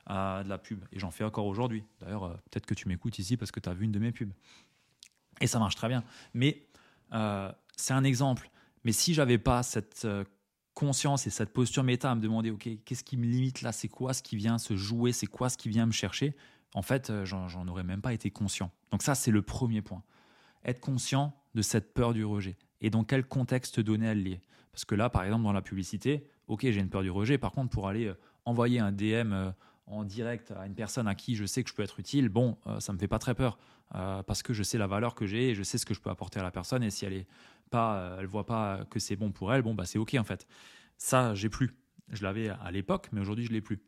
euh, 0.10 0.44
de 0.44 0.50
la 0.50 0.58
pub. 0.58 0.84
Et 0.92 1.00
j'en 1.00 1.12
fais 1.12 1.24
encore 1.24 1.46
aujourd'hui. 1.46 1.86
D'ailleurs, 2.02 2.42
peut-être 2.52 2.66
que 2.66 2.74
tu 2.74 2.90
m'écoutes 2.90 3.18
ici 3.20 3.38
parce 3.38 3.52
que 3.52 3.62
tu 3.62 3.70
as 3.70 3.74
vu 3.74 3.86
une 3.86 3.94
de 3.94 4.00
mes 4.00 4.12
pubs. 4.12 4.34
Et 5.40 5.48
ça 5.48 5.60
marche 5.60 5.76
très 5.76 5.88
bien. 5.88 6.04
Mais 6.34 6.68
c'est 7.78 7.94
un 7.94 8.04
exemple. 8.04 8.52
Mais 8.84 8.92
si 8.92 9.14
j'avais 9.14 9.38
pas 9.38 9.64
cette 9.64 10.06
conscience 10.74 11.28
et 11.28 11.30
cette 11.30 11.54
posture 11.54 11.84
méta 11.84 12.12
à 12.12 12.16
me 12.16 12.22
demander, 12.22 12.52
OK, 12.52 12.68
qu'est-ce 12.86 13.04
qui 13.04 13.18
me 13.18 13.26
limite 13.26 13.62
là? 13.62 13.72
C'est 13.72 13.88
quoi 13.88 14.14
ce 14.14 14.24
qui 14.24 14.36
vient 14.36 14.58
se 14.58 14.76
jouer? 14.76 15.12
C'est 15.12 15.28
quoi 15.28 15.50
ce 15.50 15.58
qui 15.58 15.70
vient 15.70 15.86
me 15.86 15.92
chercher? 15.92 16.36
En 16.74 16.82
fait, 16.82 17.10
euh, 17.10 17.26
j'en 17.26 17.68
aurais 17.68 17.84
même 17.84 18.02
pas 18.02 18.14
été 18.14 18.32
conscient. 18.32 18.72
Donc 18.92 19.04
ça, 19.04 19.16
c'est 19.16 19.32
le 19.32 19.42
premier 19.42 19.82
point. 19.82 20.04
Être 20.66 20.80
conscient 20.80 21.36
de 21.54 21.62
cette 21.62 21.94
peur 21.94 22.14
du 22.14 22.26
rejet. 22.26 22.58
Et 22.82 22.90
dans 22.90 23.04
quel 23.04 23.26
contexte 23.26 23.80
donner 23.80 24.10
à 24.10 24.14
lier 24.14 24.42
Parce 24.72 24.86
que 24.86 24.96
là, 24.96 25.10
par 25.10 25.24
exemple, 25.24 25.44
dans 25.44 25.54
la 25.54 25.62
publicité, 25.62 26.28
OK, 26.48 26.62
j'ai 26.62 26.80
une 26.80 26.90
peur 26.90 27.04
du 27.04 27.12
rejet. 27.12 27.38
Par 27.38 27.52
contre, 27.52 27.70
pour 27.70 27.88
aller 27.88 28.12
envoyer 28.46 28.80
un 28.80 28.92
DM 28.92 29.52
en 29.86 30.04
direct 30.04 30.52
à 30.52 30.66
une 30.66 30.74
personne 30.74 31.08
à 31.08 31.16
qui 31.16 31.36
je 31.36 31.46
sais 31.46 31.64
que 31.64 31.70
je 31.70 31.76
peux 31.76 31.84
être 31.84 32.00
utile, 32.00 32.30
bon, 32.30 32.58
ça 32.80 32.92
me 32.92 32.98
fait 32.98 33.08
pas 33.08 33.20
très 33.20 33.36
peur. 33.36 33.58
Euh, 33.96 34.24
parce 34.24 34.42
que 34.42 34.54
je 34.54 34.64
sais 34.64 34.78
la 34.78 34.88
valeur 34.88 35.14
que 35.14 35.28
j'ai 35.28 35.50
et 35.50 35.56
je 35.56 35.62
sais 35.62 35.78
ce 35.78 35.86
que 35.86 35.94
je 35.94 36.02
peux 36.02 36.10
apporter 36.10 36.40
à 36.40 36.44
la 36.44 36.52
personne. 36.52 36.84
Et 36.84 36.90
si 36.90 37.06
elle 37.06 37.14
est 37.14 37.28
pas, 37.70 37.98
euh, 37.98 38.18
elle 38.20 38.26
voit 38.26 38.46
pas 38.46 38.86
que 38.90 39.00
c'est 39.00 39.16
bon 39.16 39.32
pour 39.32 39.54
elle, 39.54 39.62
bon 39.62 39.74
bah 39.76 39.86
c'est 39.86 40.00
ok 40.00 40.16
en 40.16 40.24
fait. 40.24 40.48
Ça, 40.98 41.36
j'ai 41.36 41.50
plus. 41.50 41.72
Je 42.10 42.24
l'avais 42.24 42.50
à 42.50 42.72
l'époque, 42.72 43.10
mais 43.12 43.22
aujourd'hui 43.22 43.46
je 43.46 43.52
l'ai 43.52 43.62
plus. 43.62 43.82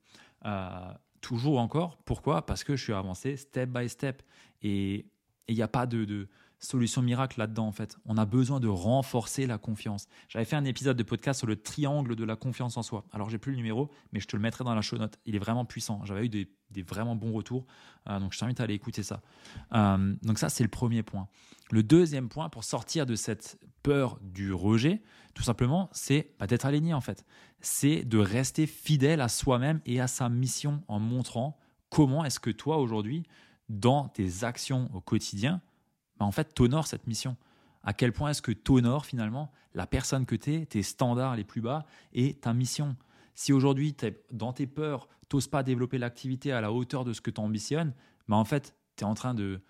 Euh, 0.46 0.94
toujours 1.22 1.60
encore. 1.60 1.98
Pourquoi? 2.06 2.46
Parce 2.46 2.63
que 2.63 2.76
je 2.76 2.84
suis 2.84 2.94
avancé 2.94 3.36
step 3.36 3.70
by 3.70 3.89
step. 3.89 4.22
Et 4.62 5.08
il 5.48 5.56
n'y 5.56 5.62
a 5.62 5.68
pas 5.68 5.86
de, 5.86 6.06
de 6.06 6.28
solution 6.65 7.01
miracle 7.01 7.39
là-dedans 7.39 7.67
en 7.67 7.71
fait. 7.71 7.97
On 8.06 8.17
a 8.17 8.25
besoin 8.25 8.60
de 8.60 8.67
renforcer 8.67 9.47
la 9.47 9.58
confiance. 9.58 10.08
J'avais 10.28 10.45
fait 10.45 10.56
un 10.56 10.65
épisode 10.65 10.97
de 10.97 11.04
podcast 11.04 11.39
sur 11.39 11.47
le 11.47 11.56
triangle 11.56 12.15
de 12.15 12.23
la 12.23 12.36
confiance 12.36 12.78
en 12.78 12.84
soi. 12.84 13.06
Alors 13.12 13.30
j'ai 13.30 13.38
plus 13.38 13.51
le 13.51 13.58
numéro, 13.58 13.89
mais 14.12 14.19
je 14.19 14.28
te 14.28 14.36
le 14.36 14.41
mettrai 14.41 14.63
dans 14.63 14.75
la 14.75 14.82
show 14.82 14.97
note. 14.97 15.17
Il 15.25 15.36
est 15.36 15.39
vraiment 15.39 15.65
puissant. 15.65 16.01
J'avais 16.04 16.25
eu 16.25 16.30
des, 16.30 16.49
vraiment 16.84 17.15
bons 17.15 17.32
retours, 17.32 17.65
euh, 18.10 18.19
donc 18.19 18.34
je 18.34 18.39
t'invite 18.39 18.60
à 18.60 18.63
aller 18.63 18.73
écouter 18.73 19.01
ça. 19.01 19.21
Euh, 19.73 20.15
donc 20.23 20.39
ça 20.39 20.49
c'est 20.49 20.63
le 20.63 20.69
premier 20.69 21.04
point. 21.04 21.30
Le 21.71 21.84
deuxième 21.84 22.28
point 22.28 22.49
pour 22.49 22.63
sortir 22.63 23.06
de 23.06 23.15
cette 23.15 23.60
peur 23.82 24.19
du 24.21 24.51
rejet, 24.51 25.01
tout 25.34 25.43
simplement, 25.43 25.89
c'est 25.93 26.34
bah, 26.39 26.47
d'être 26.47 26.65
aligné 26.65 26.93
en 26.93 27.01
fait. 27.01 27.25
C'est 27.62 28.04
de 28.04 28.17
rester 28.17 28.67
fidèle 28.67 29.21
à 29.21 29.30
soi-même 29.30 29.80
et 29.86 30.01
à 30.01 30.08
sa 30.08 30.28
mission 30.28 30.84
en 30.88 30.99
montrant 30.99 31.58
comment 31.89 32.25
est-ce 32.25 32.39
que 32.39 32.49
toi 32.49 32.78
aujourd'hui, 32.78 33.23
dans 33.69 34.10
tes 34.10 34.43
actions 34.43 34.89
au 34.93 35.01
quotidien, 35.01 35.62
bah, 36.19 36.25
en 36.25 36.32
fait, 36.32 36.54
t'honores 36.54 36.88
cette 36.88 37.08
mission. 37.08 37.38
À 37.84 37.93
quel 37.93 38.12
point 38.12 38.32
est-ce 38.32 38.41
que 38.41 38.51
t'honores 38.51 39.06
finalement 39.06 39.51
la 39.73 39.86
personne 39.86 40.25
que 40.25 40.36
tu 40.36 40.54
es, 40.54 40.65
tes 40.65 40.82
standards 40.82 41.36
les 41.36 41.43
plus 41.43 41.62
bas 41.62 41.86
et 42.13 42.34
ta 42.34 42.54
mission? 42.54 42.95
Si 43.36 43.54
aujourd'hui, 43.54 43.95
dans 44.32 44.54
tes 44.54 44.65
peurs, 44.65 45.08
t'oses 45.30 45.47
pas 45.47 45.62
développer 45.62 45.97
l'activité 45.97 46.51
à 46.51 46.62
la 46.62 46.71
hauteur 46.71 47.04
de 47.04 47.13
ce 47.13 47.21
que 47.21 47.30
tu 47.30 47.41
ambitionnes, 47.41 47.93
bah 48.28 48.38
en 48.38 48.45
fait, 48.45 48.75
tu 48.95 49.04
es 49.04 49.08
en 49.08 49.13
train 49.13 49.34
de 49.34 49.62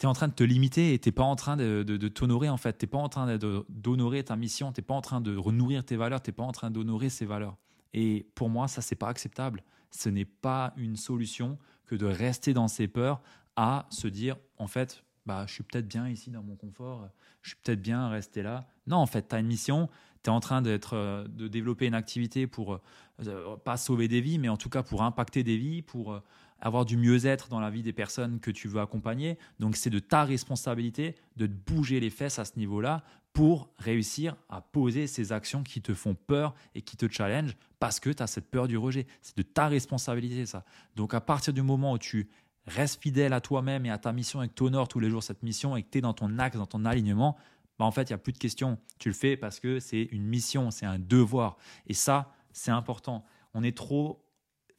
es 0.00 0.06
en 0.06 0.14
train 0.14 0.26
de 0.26 0.32
te 0.32 0.42
limiter 0.42 0.94
et 0.94 0.98
t'es 0.98 1.12
pas 1.12 1.22
en 1.22 1.36
train 1.36 1.56
de, 1.56 1.84
de, 1.84 2.08
t'honorer 2.08 2.48
en 2.48 2.56
fait. 2.56 2.72
T'es 2.72 2.88
pas 2.88 2.98
en 2.98 3.08
train 3.08 3.36
d'honorer 3.36 4.24
ta 4.24 4.34
mission. 4.34 4.72
T'es 4.72 4.82
pas 4.82 4.94
en 4.94 5.00
train 5.00 5.20
de 5.20 5.36
renourrir 5.36 5.84
tes 5.84 5.96
valeurs. 5.96 6.20
T'es 6.20 6.32
pas 6.32 6.42
en 6.42 6.50
train 6.50 6.72
d'honorer 6.72 7.08
ces 7.08 7.24
valeurs. 7.24 7.56
Et 7.94 8.26
pour 8.34 8.48
moi, 8.48 8.66
ça 8.66 8.82
c'est 8.82 8.96
pas 8.96 9.08
acceptable. 9.08 9.62
Ce 9.90 10.08
n'est 10.08 10.24
pas 10.24 10.72
une 10.76 10.96
solution 10.96 11.56
que 11.86 11.94
de 11.94 12.06
rester 12.06 12.52
dans 12.52 12.66
ses 12.66 12.88
peurs 12.88 13.20
à 13.54 13.86
se 13.90 14.08
dire 14.08 14.36
en 14.58 14.66
fait 14.66 15.04
bah, 15.26 15.44
je 15.46 15.54
suis 15.54 15.62
peut-être 15.62 15.86
bien 15.86 16.08
ici 16.08 16.30
dans 16.30 16.42
mon 16.42 16.56
confort, 16.56 17.08
je 17.42 17.50
suis 17.50 17.58
peut-être 17.62 17.80
bien 17.80 18.08
resté 18.08 18.42
là. 18.42 18.66
Non, 18.86 18.96
en 18.96 19.06
fait, 19.06 19.28
tu 19.28 19.34
as 19.34 19.38
une 19.38 19.46
mission, 19.46 19.88
tu 20.22 20.30
es 20.30 20.32
en 20.32 20.40
train 20.40 20.62
d'être, 20.62 20.94
euh, 20.94 21.26
de 21.28 21.48
développer 21.48 21.86
une 21.86 21.94
activité 21.94 22.46
pour, 22.46 22.80
euh, 23.26 23.56
pas 23.64 23.76
sauver 23.76 24.08
des 24.08 24.20
vies, 24.20 24.38
mais 24.38 24.48
en 24.48 24.56
tout 24.56 24.68
cas 24.68 24.82
pour 24.82 25.02
impacter 25.02 25.42
des 25.44 25.56
vies, 25.56 25.82
pour 25.82 26.12
euh, 26.12 26.20
avoir 26.60 26.84
du 26.84 26.96
mieux-être 26.96 27.48
dans 27.48 27.60
la 27.60 27.70
vie 27.70 27.82
des 27.82 27.92
personnes 27.92 28.40
que 28.40 28.50
tu 28.50 28.68
veux 28.68 28.80
accompagner. 28.80 29.36
Donc, 29.58 29.76
c'est 29.76 29.90
de 29.90 29.98
ta 29.98 30.24
responsabilité 30.24 31.16
de 31.36 31.46
te 31.46 31.52
bouger 31.52 32.00
les 32.00 32.10
fesses 32.10 32.38
à 32.38 32.44
ce 32.44 32.56
niveau-là 32.56 33.02
pour 33.32 33.70
réussir 33.78 34.36
à 34.48 34.60
poser 34.60 35.06
ces 35.06 35.32
actions 35.32 35.62
qui 35.64 35.82
te 35.82 35.94
font 35.94 36.14
peur 36.14 36.54
et 36.74 36.82
qui 36.82 36.96
te 36.96 37.10
challenge 37.10 37.56
parce 37.80 37.98
que 37.98 38.10
tu 38.10 38.22
as 38.22 38.26
cette 38.28 38.50
peur 38.50 38.68
du 38.68 38.76
rejet. 38.76 39.06
C'est 39.22 39.36
de 39.36 39.42
ta 39.42 39.66
responsabilité, 39.66 40.46
ça. 40.46 40.64
Donc, 40.94 41.14
à 41.14 41.20
partir 41.20 41.52
du 41.52 41.62
moment 41.62 41.92
où 41.92 41.98
tu 41.98 42.28
reste 42.66 43.02
fidèle 43.02 43.32
à 43.32 43.40
toi-même 43.40 43.86
et 43.86 43.90
à 43.90 43.98
ta 43.98 44.12
mission 44.12 44.42
et 44.42 44.48
que 44.48 44.54
tu 44.54 44.62
honores 44.62 44.88
tous 44.88 45.00
les 45.00 45.10
jours 45.10 45.22
cette 45.22 45.42
mission 45.42 45.76
et 45.76 45.82
que 45.82 45.90
tu 45.90 45.98
es 45.98 46.00
dans 46.00 46.14
ton 46.14 46.38
axe, 46.38 46.56
dans 46.56 46.66
ton 46.66 46.84
alignement, 46.84 47.36
bah 47.78 47.84
en 47.84 47.90
fait, 47.90 48.02
il 48.02 48.12
n'y 48.12 48.14
a 48.14 48.18
plus 48.18 48.32
de 48.32 48.38
questions. 48.38 48.78
Tu 48.98 49.08
le 49.08 49.14
fais 49.14 49.36
parce 49.36 49.60
que 49.60 49.80
c'est 49.80 50.02
une 50.12 50.24
mission, 50.24 50.70
c'est 50.70 50.86
un 50.86 50.98
devoir. 50.98 51.56
Et 51.86 51.94
ça, 51.94 52.32
c'est 52.52 52.70
important. 52.70 53.24
On 53.54 53.62
est 53.62 53.76
trop 53.76 54.24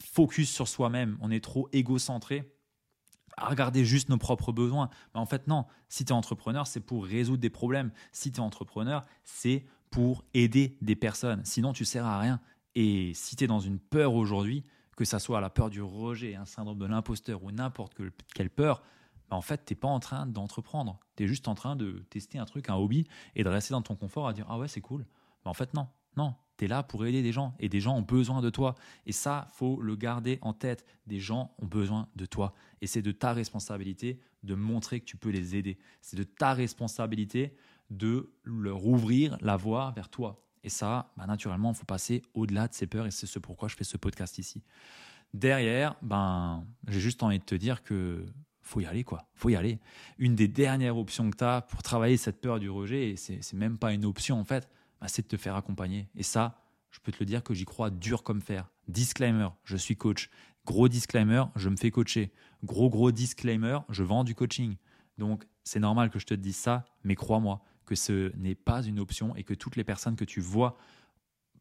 focus 0.02 0.50
sur 0.50 0.68
soi-même, 0.68 1.18
on 1.22 1.32
est 1.32 1.44
trop 1.44 1.70
égocentré 1.72 2.54
à 3.38 3.50
regarder 3.50 3.84
juste 3.84 4.10
nos 4.10 4.18
propres 4.18 4.52
besoins. 4.52 4.90
Mais 5.14 5.20
en 5.20 5.26
fait, 5.26 5.48
non. 5.48 5.66
Si 5.90 6.06
tu 6.06 6.10
es 6.10 6.16
entrepreneur, 6.16 6.68
c'est 6.68 6.80
pour 6.80 7.06
résoudre 7.06 7.42
des 7.42 7.50
problèmes. 7.50 7.92
Si 8.12 8.32
tu 8.32 8.38
es 8.38 8.44
entrepreneur, 8.44 9.06
c'est 9.24 9.66
pour 9.90 10.24
aider 10.34 10.78
des 10.82 10.96
personnes. 10.96 11.42
Sinon, 11.44 11.74
tu 11.74 11.86
sers 11.86 12.06
à 12.06 12.20
rien. 12.20 12.40
Et 12.76 13.12
si 13.16 13.36
tu 13.36 13.44
es 13.44 13.48
dans 13.48 13.60
une 13.60 13.80
peur 13.80 14.14
aujourd'hui, 14.14 14.64
que 14.96 15.06
ça 15.06 15.20
soit 15.20 15.42
la 15.42 15.50
peur 15.50 15.70
du 15.70 15.82
rejet, 15.82 16.36
un 16.36 16.46
syndrome 16.46 16.80
de 16.80 16.86
l'imposteur 16.86 17.44
ou 17.44 17.52
n'importe 17.52 17.96
quelle 18.34 18.50
peur, 18.50 18.82
bah, 19.30 19.38
en 19.38 19.42
fait, 19.42 19.66
tu 19.66 19.74
n'es 19.74 19.80
pas 19.80 19.88
en 19.88 20.00
train 20.00 20.26
d'entreprendre. 20.26 21.00
Tu 21.16 21.24
es 21.24 21.28
juste 21.28 21.48
en 21.48 21.56
train 21.56 21.76
de 21.76 22.06
tester 22.10 22.38
un 22.38 22.46
truc, 22.46 22.70
un 22.70 22.76
hobby, 22.76 23.08
et 23.36 23.44
de 23.44 23.50
rester 23.50 23.74
dans 23.74 23.82
ton 23.82 23.96
confort 23.96 24.28
à 24.28 24.34
dire 24.34 24.46
Ah 24.50 24.58
ouais, 24.58 24.68
c'est 24.68 24.82
cool. 24.82 25.06
Mais 25.44 25.50
en 25.50 25.54
fait, 25.54 25.74
non, 25.74 25.88
non. 26.18 26.36
Tu 26.58 26.66
es 26.66 26.68
là 26.68 26.84
pour 26.84 27.06
aider 27.06 27.24
des 27.24 27.32
gens, 27.32 27.56
et 27.60 27.68
des 27.68 27.80
gens 27.80 27.98
ont 27.98 28.04
besoin 28.04 28.42
de 28.42 28.50
toi. 28.50 28.76
Et 29.08 29.12
ça, 29.12 29.48
faut 29.54 29.82
le 29.82 29.96
garder 29.96 30.38
en 30.42 30.54
tête. 30.54 30.86
Des 31.08 31.20
gens 31.20 31.56
ont 31.58 31.66
besoin 31.66 32.08
de 32.16 32.26
toi. 32.26 32.54
Et 32.82 32.88
c'est 32.88 33.02
de 33.02 33.12
ta 33.12 33.34
responsabilité 33.34 34.20
de 34.44 34.54
montrer 34.56 35.00
que 35.00 35.06
tu 35.06 35.18
peux 35.18 35.30
les 35.30 35.56
aider. 35.56 35.80
C'est 36.02 36.18
de 36.18 36.24
ta 36.24 36.54
responsabilité 36.54 37.56
de 37.90 38.34
leur 38.44 38.86
ouvrir 38.86 39.38
la 39.42 39.58
voie 39.58 39.92
vers 39.96 40.10
toi. 40.10 40.44
Et 40.64 40.70
ça, 40.70 41.12
bah, 41.18 41.26
naturellement, 41.26 41.72
il 41.72 41.76
faut 41.76 41.86
passer 41.86 42.22
au-delà 42.34 42.68
de 42.68 42.74
ces 42.74 42.88
peurs 42.88 43.06
et 43.06 43.12
c'est 43.12 43.28
ce 43.28 43.40
pourquoi 43.40 43.68
je 43.68 43.76
fais 43.76 43.84
ce 43.84 43.98
podcast 43.98 44.38
ici. 44.38 44.64
Derrière, 45.34 45.96
ben, 46.02 46.66
j'ai 46.88 47.00
juste 47.00 47.24
envie 47.24 47.40
de 47.40 47.44
te 47.44 47.56
dire 47.56 47.84
que 47.84 48.26
faut 48.62 48.80
y 48.80 48.86
aller 48.86 49.04
quoi, 49.04 49.28
faut 49.34 49.50
y 49.50 49.56
aller. 49.56 49.80
Une 50.18 50.36
des 50.36 50.48
dernières 50.48 50.98
options 50.98 51.30
que 51.30 51.38
tu 51.38 51.44
as 51.44 51.62
pour 51.62 51.84
travailler 51.84 52.18
cette 52.18 52.40
peur 52.40 52.60
du 52.60 52.70
rejet, 52.70 53.10
et 53.10 53.16
c'est 53.18 53.54
même 53.54 53.78
pas 53.78 53.94
une 53.94 54.06
option 54.06 54.40
en 54.40 54.46
fait, 54.46 54.70
bah, 55.02 55.08
c'est 55.10 55.24
de 55.24 55.28
te 55.28 55.38
faire 55.38 55.56
accompagner. 55.56 56.08
Et 56.16 56.24
ça, 56.24 56.62
je 56.92 57.00
peux 57.00 57.12
te 57.12 57.18
le 57.20 57.26
dire 57.26 57.44
que 57.44 57.54
j'y 57.54 57.66
crois 57.66 57.90
dur 57.90 58.24
comme 58.24 58.42
fer. 58.42 58.70
Disclaimer, 58.88 59.50
je 59.66 59.76
suis 59.76 59.98
coach. 59.98 60.30
Gros 60.66 60.88
disclaimer, 60.88 61.44
je 61.56 61.68
me 61.68 61.76
fais 61.76 61.92
coacher. 61.92 62.32
Gros 62.64 62.90
gros 62.90 63.12
disclaimer, 63.12 63.80
je 63.90 64.04
vends 64.04 64.24
du 64.24 64.34
coaching. 64.34 64.78
Donc 65.18 65.46
c'est 65.64 65.80
normal 65.80 66.10
que 66.10 66.20
je 66.20 66.26
te 66.26 66.34
dise 66.34 66.56
ça, 66.56 66.86
mais 67.04 67.16
crois-moi 67.16 67.62
que 67.86 67.96
ce 67.96 68.36
n'est 68.38 68.56
pas 68.56 68.84
une 68.84 69.00
option 69.00 69.36
et 69.36 69.44
que 69.44 69.54
toutes 69.54 69.76
les 69.76 69.84
personnes 69.84 70.16
que 70.16 70.26
tu 70.26 70.42
vois 70.42 70.78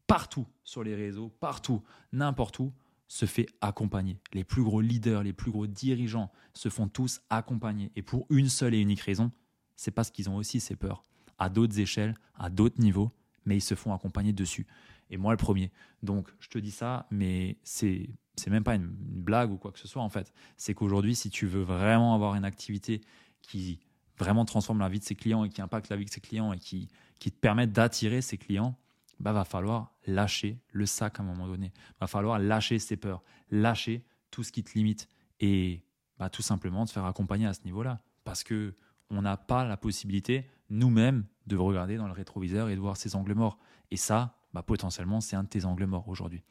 partout 0.07 0.47
sur 0.63 0.83
les 0.83 0.95
réseaux, 0.95 1.29
partout, 1.29 1.81
n'importe 2.11 2.59
où, 2.59 2.73
se 3.07 3.25
fait 3.25 3.47
accompagner. 3.61 4.19
Les 4.33 4.43
plus 4.43 4.63
gros 4.63 4.81
leaders, 4.81 5.23
les 5.23 5.33
plus 5.33 5.51
gros 5.51 5.67
dirigeants 5.67 6.31
se 6.53 6.69
font 6.69 6.87
tous 6.87 7.21
accompagner. 7.29 7.91
Et 7.95 8.01
pour 8.01 8.25
une 8.29 8.49
seule 8.49 8.73
et 8.73 8.79
unique 8.79 9.01
raison, 9.01 9.31
c'est 9.75 9.91
parce 9.91 10.09
qu'ils 10.09 10.29
ont 10.29 10.35
aussi 10.35 10.59
ces 10.59 10.75
peurs, 10.75 11.05
à 11.37 11.49
d'autres 11.49 11.79
échelles, 11.79 12.15
à 12.35 12.49
d'autres 12.49 12.81
niveaux, 12.81 13.11
mais 13.45 13.57
ils 13.57 13.61
se 13.61 13.75
font 13.75 13.93
accompagner 13.93 14.33
dessus. 14.33 14.65
Et 15.09 15.17
moi, 15.17 15.31
le 15.31 15.37
premier. 15.37 15.71
Donc, 16.01 16.29
je 16.39 16.47
te 16.47 16.57
dis 16.57 16.71
ça, 16.71 17.05
mais 17.11 17.57
c'est 17.63 18.09
c'est 18.35 18.49
même 18.49 18.63
pas 18.63 18.75
une, 18.75 18.87
blague 18.87 19.51
ou 19.51 19.57
quoi 19.57 19.71
que 19.71 19.79
ce 19.79 19.87
soit 19.87 20.01
en 20.01 20.09
fait. 20.09 20.33
C'est 20.57 20.73
qu'aujourd'hui, 20.73 21.15
si 21.15 21.29
tu 21.29 21.45
veux 21.45 21.61
vraiment 21.61 22.15
avoir 22.15 22.35
une 22.35 22.45
activité 22.45 23.01
qui 23.41 23.79
vraiment 24.23 24.45
transforme 24.45 24.79
la 24.79 24.89
vie 24.89 24.99
de 24.99 25.03
ses 25.03 25.15
clients 25.15 25.43
et 25.43 25.49
qui 25.49 25.61
impacte 25.61 25.89
la 25.89 25.97
vie 25.97 26.05
de 26.05 26.09
ses 26.09 26.21
clients 26.21 26.53
et 26.53 26.57
qui, 26.57 26.87
qui 27.19 27.31
te 27.31 27.37
permet 27.37 27.67
d'attirer 27.67 28.21
ses 28.21 28.37
clients, 28.37 28.77
bah, 29.19 29.33
va 29.33 29.45
falloir 29.45 29.91
lâcher 30.07 30.59
le 30.71 30.85
sac 30.85 31.19
à 31.19 31.23
un 31.23 31.25
moment 31.25 31.47
donné. 31.47 31.73
Va 31.99 32.07
falloir 32.07 32.39
lâcher 32.39 32.79
ses 32.79 32.97
peurs, 32.97 33.21
lâcher 33.51 34.05
tout 34.31 34.43
ce 34.43 34.51
qui 34.51 34.63
te 34.63 34.73
limite 34.73 35.07
et 35.39 35.83
bah, 36.17 36.29
tout 36.29 36.41
simplement 36.41 36.85
te 36.85 36.91
faire 36.91 37.05
accompagner 37.05 37.45
à 37.45 37.53
ce 37.53 37.63
niveau-là. 37.65 38.01
Parce 38.23 38.43
que 38.43 38.73
on 39.09 39.21
n'a 39.21 39.37
pas 39.37 39.65
la 39.65 39.77
possibilité 39.77 40.49
nous-mêmes 40.69 41.25
de 41.45 41.55
regarder 41.55 41.97
dans 41.97 42.07
le 42.07 42.13
rétroviseur 42.13 42.69
et 42.69 42.75
de 42.75 42.79
voir 42.79 42.97
ses 42.97 43.15
angles 43.15 43.35
morts. 43.35 43.59
Et 43.91 43.97
ça, 43.97 44.39
bah, 44.53 44.63
potentiellement, 44.63 45.21
c'est 45.21 45.35
un 45.35 45.43
de 45.43 45.49
tes 45.49 45.65
angles 45.65 45.85
morts 45.85 46.07
aujourd'hui. 46.07 46.41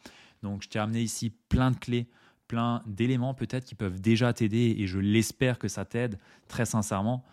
Donc, 0.42 0.62
je 0.62 0.68
t'ai 0.68 0.78
amené 0.78 1.02
ici 1.02 1.30
plein 1.30 1.70
de 1.70 1.76
clés, 1.76 2.08
plein 2.48 2.82
d'éléments 2.87 3.35
peut-être 3.35 3.64
qui 3.64 3.74
peuvent 3.74 4.00
déjà 4.00 4.32
t'aider 4.32 4.76
et 4.78 4.87
je 4.87 4.98
l'espère 4.98 5.58
que 5.58 5.68
ça 5.68 5.85
t'aide 5.85 6.18
très 6.48 6.66
sincèrement. 6.66 7.24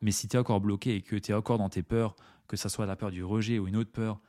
Mais 0.00 0.10
si 0.10 0.28
tu 0.28 0.36
es 0.36 0.40
encore 0.40 0.60
bloqué 0.60 0.96
et 0.96 1.02
que 1.02 1.16
tu 1.16 1.32
es 1.32 1.34
encore 1.34 1.58
dans 1.58 1.68
tes 1.68 1.82
peurs, 1.82 2.16
que 2.48 2.56
ce 2.56 2.68
soit 2.68 2.86
la 2.86 2.96
peur 2.96 3.10
du 3.10 3.24
rejet 3.24 3.58
ou 3.58 3.68
une 3.68 3.76
autre 3.76 3.92
peur, 3.92 4.20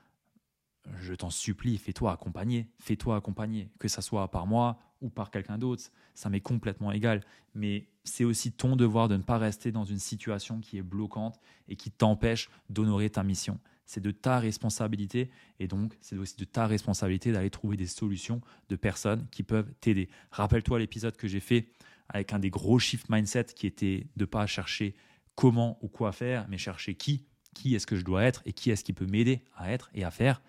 je 0.99 1.13
t'en 1.13 1.29
supplie, 1.29 1.77
fais-toi 1.77 2.11
accompagner, 2.11 2.67
fais-toi 2.79 3.15
accompagner, 3.15 3.69
que 3.79 3.87
ça 3.87 4.01
soit 4.01 4.29
par 4.31 4.47
moi 4.47 4.79
ou 5.01 5.09
par 5.09 5.31
quelqu'un 5.31 5.57
d'autre, 5.57 5.83
ça 6.13 6.29
m'est 6.29 6.41
complètement 6.41 6.91
égal. 6.91 7.21
Mais 7.55 7.87
c'est 8.03 8.23
aussi 8.23 8.51
ton 8.51 8.75
devoir 8.75 9.07
de 9.07 9.17
ne 9.17 9.23
pas 9.23 9.37
rester 9.37 9.71
dans 9.71 9.85
une 9.85 9.99
situation 9.99 10.59
qui 10.59 10.77
est 10.77 10.81
bloquante 10.83 11.39
et 11.67 11.75
qui 11.75 11.91
t'empêche 11.91 12.49
d'honorer 12.69 13.09
ta 13.09 13.23
mission. 13.23 13.59
C'est 13.85 14.01
de 14.01 14.11
ta 14.11 14.39
responsabilité 14.39 15.29
et 15.59 15.67
donc 15.67 15.97
c'est 16.01 16.17
aussi 16.17 16.37
de 16.37 16.45
ta 16.45 16.67
responsabilité 16.67 17.31
d'aller 17.31 17.49
trouver 17.49 17.75
des 17.75 17.87
solutions 17.87 18.41
de 18.69 18.75
personnes 18.75 19.27
qui 19.29 19.43
peuvent 19.43 19.71
t'aider. 19.81 20.09
Rappelle-toi 20.31 20.79
l'épisode 20.79 21.17
que 21.17 21.27
j'ai 21.27 21.41
fait 21.41 21.67
avec 22.09 22.33
un 22.33 22.39
des 22.39 22.49
gros 22.49 22.79
shift 22.79 23.09
mindset 23.09 23.45
qui 23.55 23.67
était 23.67 24.07
de 24.15 24.23
ne 24.23 24.25
pas 24.25 24.45
chercher 24.45 24.95
comment 25.35 25.77
ou 25.81 25.87
quoi 25.87 26.11
faire, 26.11 26.47
mais 26.49 26.57
chercher 26.57 26.95
qui, 26.95 27.25
qui 27.53 27.75
est-ce 27.75 27.87
que 27.87 27.95
je 27.95 28.03
dois 28.03 28.23
être 28.23 28.41
et 28.45 28.53
qui 28.53 28.71
est-ce 28.71 28.83
qui 28.83 28.93
peut 28.93 29.05
m'aider 29.05 29.43
à 29.55 29.71
être 29.71 29.89
et 29.93 30.03
à 30.03 30.11
faire 30.11 30.41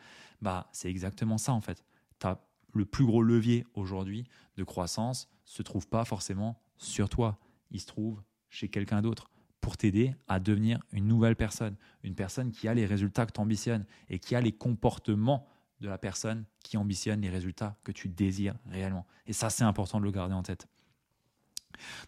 bah, 0.44 0.68
c'est 0.72 0.90
exactement 0.90 1.38
ça 1.38 1.52
en 1.52 1.60
fait. 1.60 1.82
Le 2.76 2.84
plus 2.84 3.06
gros 3.06 3.22
levier 3.22 3.66
aujourd'hui 3.74 4.24
de 4.56 4.64
croissance 4.64 5.28
se 5.44 5.62
trouve 5.62 5.86
pas 5.86 6.04
forcément 6.04 6.60
sur 6.76 7.08
toi, 7.08 7.38
il 7.70 7.80
se 7.80 7.86
trouve 7.86 8.20
chez 8.50 8.68
quelqu'un 8.68 9.00
d'autre 9.00 9.30
pour 9.60 9.76
t'aider 9.76 10.12
à 10.26 10.40
devenir 10.40 10.80
une 10.90 11.06
nouvelle 11.06 11.36
personne, 11.36 11.76
une 12.02 12.16
personne 12.16 12.50
qui 12.50 12.66
a 12.66 12.74
les 12.74 12.84
résultats 12.84 13.26
que 13.26 13.32
tu 13.32 13.40
ambitionnes 13.40 13.86
et 14.08 14.18
qui 14.18 14.34
a 14.34 14.40
les 14.40 14.50
comportements 14.50 15.46
de 15.80 15.88
la 15.88 15.98
personne 15.98 16.44
qui 16.64 16.76
ambitionne 16.76 17.20
les 17.20 17.30
résultats 17.30 17.78
que 17.84 17.92
tu 17.92 18.08
désires 18.08 18.56
réellement. 18.66 19.06
Et 19.26 19.32
ça, 19.32 19.50
c'est 19.50 19.64
important 19.64 20.00
de 20.00 20.04
le 20.04 20.10
garder 20.10 20.34
en 20.34 20.42
tête. 20.42 20.66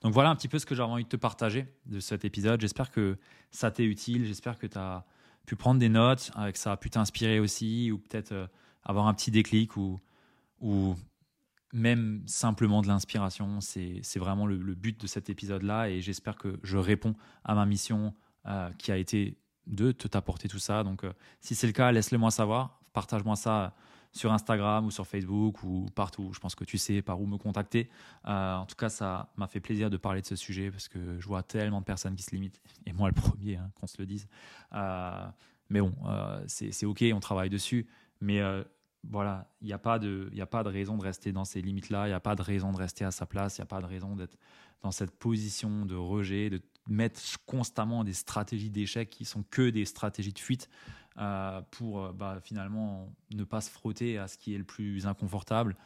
Donc 0.02 0.12
voilà 0.12 0.30
un 0.30 0.36
petit 0.36 0.48
peu 0.48 0.58
ce 0.58 0.66
que 0.66 0.74
j'avais 0.74 0.90
envie 0.90 1.04
de 1.04 1.08
te 1.08 1.16
partager 1.16 1.66
de 1.86 2.00
cet 2.00 2.24
épisode. 2.24 2.60
J'espère 2.60 2.90
que 2.90 3.18
ça 3.50 3.70
t'est 3.70 3.84
utile, 3.84 4.24
j'espère 4.24 4.58
que 4.58 4.66
tu 4.66 4.78
as 4.78 5.04
pu 5.46 5.56
prendre 5.56 5.80
des 5.80 5.88
notes, 5.88 6.30
avec 6.34 6.56
ça 6.56 6.72
a 6.72 6.76
pu 6.76 6.90
t'inspirer 6.90 7.40
aussi, 7.40 7.90
ou 7.92 7.98
peut-être 7.98 8.32
euh, 8.32 8.46
avoir 8.82 9.06
un 9.06 9.14
petit 9.14 9.30
déclic, 9.30 9.76
ou, 9.76 10.00
ou 10.60 10.96
même 11.72 12.22
simplement 12.26 12.82
de 12.82 12.88
l'inspiration. 12.88 13.60
C'est 13.60 14.18
vraiment 14.18 14.46
le, 14.46 14.56
but 14.74 15.00
de 15.00 15.06
cet 15.06 15.30
épisode-là, 15.30 15.88
et 15.88 16.00
j'espère 16.00 16.36
que 16.36 16.58
je 16.62 16.76
réponds 16.76 17.14
à 17.44 17.54
ma 17.54 17.64
mission 17.64 18.14
euh, 18.46 18.70
qui 18.78 18.90
a 18.92 18.96
été 18.96 19.38
de 19.66 19.92
te 19.92 20.08
t'apporter 20.08 20.48
tout 20.48 20.58
ça. 20.58 20.84
Donc, 20.84 21.04
euh, 21.04 21.12
si 21.40 21.54
c'est 21.54 21.66
le 21.66 21.72
cas, 21.72 21.90
laisse-le 21.92 22.18
moi 22.18 22.30
savoir. 22.30 22.80
Partage-moi 22.92 23.36
ça 23.36 23.74
sur 24.12 24.32
Instagram 24.32 24.86
ou 24.86 24.90
sur 24.90 25.06
Facebook 25.06 25.62
ou 25.62 25.86
partout. 25.94 26.30
Je 26.32 26.40
pense 26.40 26.54
que 26.54 26.64
tu 26.64 26.78
sais 26.78 27.02
par 27.02 27.20
où 27.20 27.26
me 27.26 27.38
contacter. 27.38 27.90
en 28.24 28.66
tout 28.66 28.76
cas, 28.76 28.88
ça 28.88 29.30
m'a 29.36 29.46
fait 29.46 29.60
plaisir 29.60 29.90
de 29.90 29.96
parler 29.96 30.22
de 30.22 30.26
ce 30.26 30.36
sujet 30.36 30.70
parce 30.70 30.88
que 30.88 31.18
je 31.18 31.26
vois 31.26 31.42
tellement 31.42 31.80
de 31.80 31.84
personnes 31.84 32.14
qui 32.14 32.22
se 32.22 32.30
limitent, 32.30 32.60
et 32.86 32.92
moi 32.92 33.08
le 33.08 33.14
premier, 33.20 33.56
hein, 33.56 33.70
qu'on 33.78 33.86
se 33.86 33.96
le 33.98 34.06
dise. 34.06 34.28
Euh, 34.72 35.26
mais 35.68 35.80
bon, 35.80 35.94
euh, 36.06 36.42
c'est 36.46 36.86
OK, 36.86 37.04
on 37.12 37.20
travaille 37.20 37.50
dessus. 37.50 37.86
Mais 38.20 38.40
euh, 38.40 38.62
voilà, 39.08 39.50
il 39.60 39.66
n'y 39.66 39.72
a, 39.72 39.78
pas 39.78 39.98
de, 39.98 40.30
a 40.38 40.46
pas 40.46 40.62
de 40.62 40.68
raison 40.68 40.96
de 40.96 41.02
rester 41.02 41.32
dans 41.32 41.44
ces 41.44 41.60
limites-là, 41.60 42.06
il 42.06 42.10
n'y 42.10 42.14
a 42.14 42.20
pas 42.20 42.34
de 42.34 42.42
raison 42.42 42.72
de 42.72 42.76
rester 42.76 43.04
à 43.04 43.10
sa 43.10 43.26
place, 43.26 43.58
il 43.58 43.60
n'y 43.60 43.64
a 43.64 43.66
pas 43.66 43.80
de 43.80 43.86
raison 43.86 44.16
d'être 44.16 44.36
dans 44.82 44.90
cette 44.90 45.10
position 45.10 45.86
de 45.86 45.94
rejet, 45.94 46.50
de 46.50 46.60
mettre 46.88 47.20
constamment 47.46 48.04
des 48.04 48.12
stratégies 48.12 48.70
d'échec 48.70 49.10
qui 49.10 49.24
sont 49.24 49.42
que 49.50 49.70
des 49.70 49.84
stratégies 49.84 50.32
de 50.32 50.38
fuite 50.38 50.68
pour 51.70 52.12
bah, 52.12 52.38
finalement 52.42 53.12
ne 53.34 53.44
pas 53.44 53.60
se 53.60 53.70
frotter 53.70 54.18
à 54.18 54.28
ce 54.28 54.36
qui 54.38 54.54
est 54.54 54.58
le 54.58 54.64
plus 54.64 55.06
inconfortable. 55.06 55.76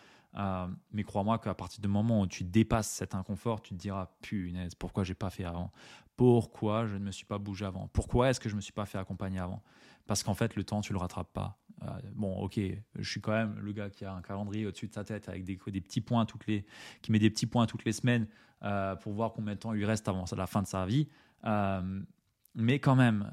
mais 0.92 1.04
crois-moi 1.04 1.38
qu'à 1.38 1.54
partir 1.54 1.80
du 1.80 1.88
moment 1.88 2.22
où 2.22 2.26
tu 2.26 2.44
dépasses 2.44 2.90
cet 2.90 3.14
inconfort, 3.14 3.62
tu 3.62 3.74
te 3.74 3.80
diras 3.80 4.10
punaise, 4.22 4.74
pourquoi 4.74 5.04
j'ai 5.04 5.14
pas 5.14 5.30
fait 5.30 5.44
avant? 5.44 5.70
Pourquoi 6.16 6.86
je 6.86 6.96
ne 6.96 7.04
me 7.04 7.12
suis 7.12 7.24
pas 7.24 7.38
bougé 7.38 7.64
avant? 7.64 7.88
Pourquoi 7.92 8.28
est-ce 8.28 8.40
que 8.40 8.48
je 8.50 8.56
me 8.56 8.60
suis 8.60 8.74
pas 8.74 8.84
fait 8.84 8.98
accompagner 8.98 9.38
avant? 9.38 9.62
Parce 10.06 10.22
qu'en 10.22 10.34
fait, 10.34 10.56
le 10.56 10.64
temps, 10.64 10.80
tu 10.80 10.92
le 10.92 10.98
rattrapes 10.98 11.32
pas. 11.32 11.58
Euh, 11.82 11.86
bon, 12.14 12.36
ok, 12.36 12.60
je 12.96 13.10
suis 13.10 13.20
quand 13.20 13.32
même 13.32 13.58
le 13.58 13.72
gars 13.72 13.88
qui 13.88 14.04
a 14.04 14.12
un 14.12 14.20
calendrier 14.20 14.66
au-dessus 14.66 14.88
de 14.88 14.92
sa 14.92 15.04
tête 15.04 15.28
avec 15.28 15.44
des, 15.44 15.58
des, 15.68 15.80
petits 15.80 16.00
points 16.00 16.26
toutes 16.26 16.46
les, 16.46 16.66
qui 17.00 17.10
met 17.10 17.18
des 17.18 17.30
petits 17.30 17.46
points 17.46 17.66
toutes 17.66 17.84
les 17.84 17.92
semaines 17.92 18.26
euh, 18.62 18.96
pour 18.96 19.12
voir 19.12 19.32
combien 19.32 19.54
de 19.54 19.58
temps 19.58 19.72
il 19.72 19.78
lui 19.78 19.86
reste 19.86 20.08
avant 20.08 20.24
la 20.36 20.46
fin 20.46 20.62
de 20.62 20.66
sa 20.66 20.84
vie. 20.84 21.08
Euh, 22.56 22.60
mais 22.62 22.78
quand 22.78 22.96
même, 22.96 23.30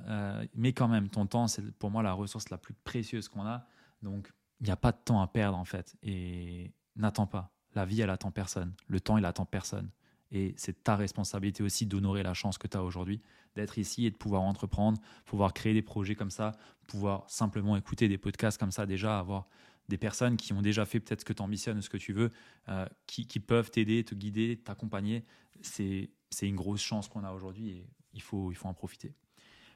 mais 0.56 0.74
quand 0.74 0.88
même, 0.88 1.10
ton 1.10 1.26
temps, 1.26 1.48
c'est 1.48 1.72
pour 1.78 1.92
moi 1.92 2.04
la 2.04 2.14
ressource 2.14 2.50
la 2.50 2.58
plus 2.58 2.74
précieuse 2.74 3.30
qu'on 3.30 3.46
a. 3.46 3.66
Donc, 4.02 4.32
il 4.60 4.66
n'y 4.66 4.72
a 4.72 4.76
pas 4.76 4.92
de 4.92 4.98
temps 5.04 5.22
à 5.22 5.28
perdre 5.28 5.58
en 5.58 5.66
fait. 5.66 5.96
Et 6.04 6.74
n'attends 6.96 7.28
pas. 7.28 7.52
La 7.76 7.86
vie, 7.86 8.02
elle 8.02 8.10
attend 8.10 8.32
personne. 8.32 8.74
Le 8.88 9.00
temps, 9.00 9.18
il 9.18 9.26
attend 9.26 9.46
personne. 9.46 9.90
Et 10.32 10.54
c'est 10.58 10.84
ta 10.84 10.96
responsabilité 10.96 11.64
aussi 11.64 11.86
d'honorer 11.86 12.24
la 12.24 12.34
chance 12.34 12.58
que 12.58 12.68
tu 12.68 12.76
as 12.76 12.84
aujourd'hui, 12.84 13.22
d'être 13.56 13.78
ici 13.78 14.06
et 14.06 14.12
de 14.12 14.18
pouvoir 14.18 14.42
entreprendre, 14.42 15.00
pouvoir 15.26 15.54
créer 15.54 15.74
des 15.74 15.82
projets 15.82 16.16
comme 16.16 16.32
ça, 16.32 16.58
pouvoir 16.88 17.30
simplement 17.30 17.78
écouter 17.78 18.08
des 18.08 18.18
podcasts 18.18 18.60
comme 18.60 18.72
ça, 18.72 18.86
déjà 18.86 19.20
avoir 19.20 19.48
des 19.88 19.98
personnes 19.98 20.36
qui 20.36 20.52
ont 20.52 20.62
déjà 20.62 20.86
fait 20.86 21.00
peut-être 21.00 21.22
ce 21.22 21.26
que 21.26 21.34
tu 21.34 21.42
ambitionnes, 21.42 21.82
ce 21.82 21.90
que 21.90 21.98
tu 21.98 22.12
veux, 22.12 22.32
euh, 22.68 22.86
qui, 23.06 23.40
peuvent 23.40 23.72
t'aider, 23.72 24.04
te 24.04 24.16
guider, 24.16 24.58
t'accompagner. 24.58 25.24
C'est 25.62 26.10
une 26.42 26.58
grosse 26.58 26.82
chance 26.82 27.08
qu'on 27.08 27.24
a 27.24 27.32
aujourd'hui 27.32 27.86
il 28.14 28.22
faut, 28.22 28.52
il 28.52 28.56
faut 28.56 28.68
en 28.68 28.74
profiter. 28.74 29.14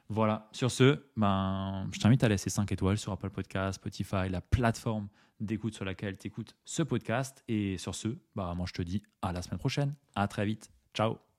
Voilà, 0.08 0.48
sur 0.52 0.70
ce, 0.70 1.04
ben, 1.16 1.88
je 1.92 1.98
t'invite 1.98 2.22
à 2.24 2.28
laisser 2.28 2.50
5 2.50 2.70
étoiles 2.72 2.98
sur 2.98 3.12
Apple 3.12 3.30
Podcast, 3.30 3.76
Spotify, 3.76 4.28
la 4.28 4.40
plateforme 4.40 5.08
d'écoute 5.40 5.74
sur 5.74 5.84
laquelle 5.84 6.18
tu 6.18 6.28
écoutes 6.28 6.54
ce 6.64 6.82
podcast. 6.82 7.42
Et 7.48 7.78
sur 7.78 7.94
ce, 7.94 8.08
bah, 8.34 8.52
moi 8.54 8.66
je 8.68 8.74
te 8.74 8.82
dis 8.82 9.02
à 9.22 9.32
la 9.32 9.42
semaine 9.42 9.58
prochaine. 9.58 9.94
À 10.14 10.28
très 10.28 10.44
vite. 10.44 10.70
Ciao 10.94 11.31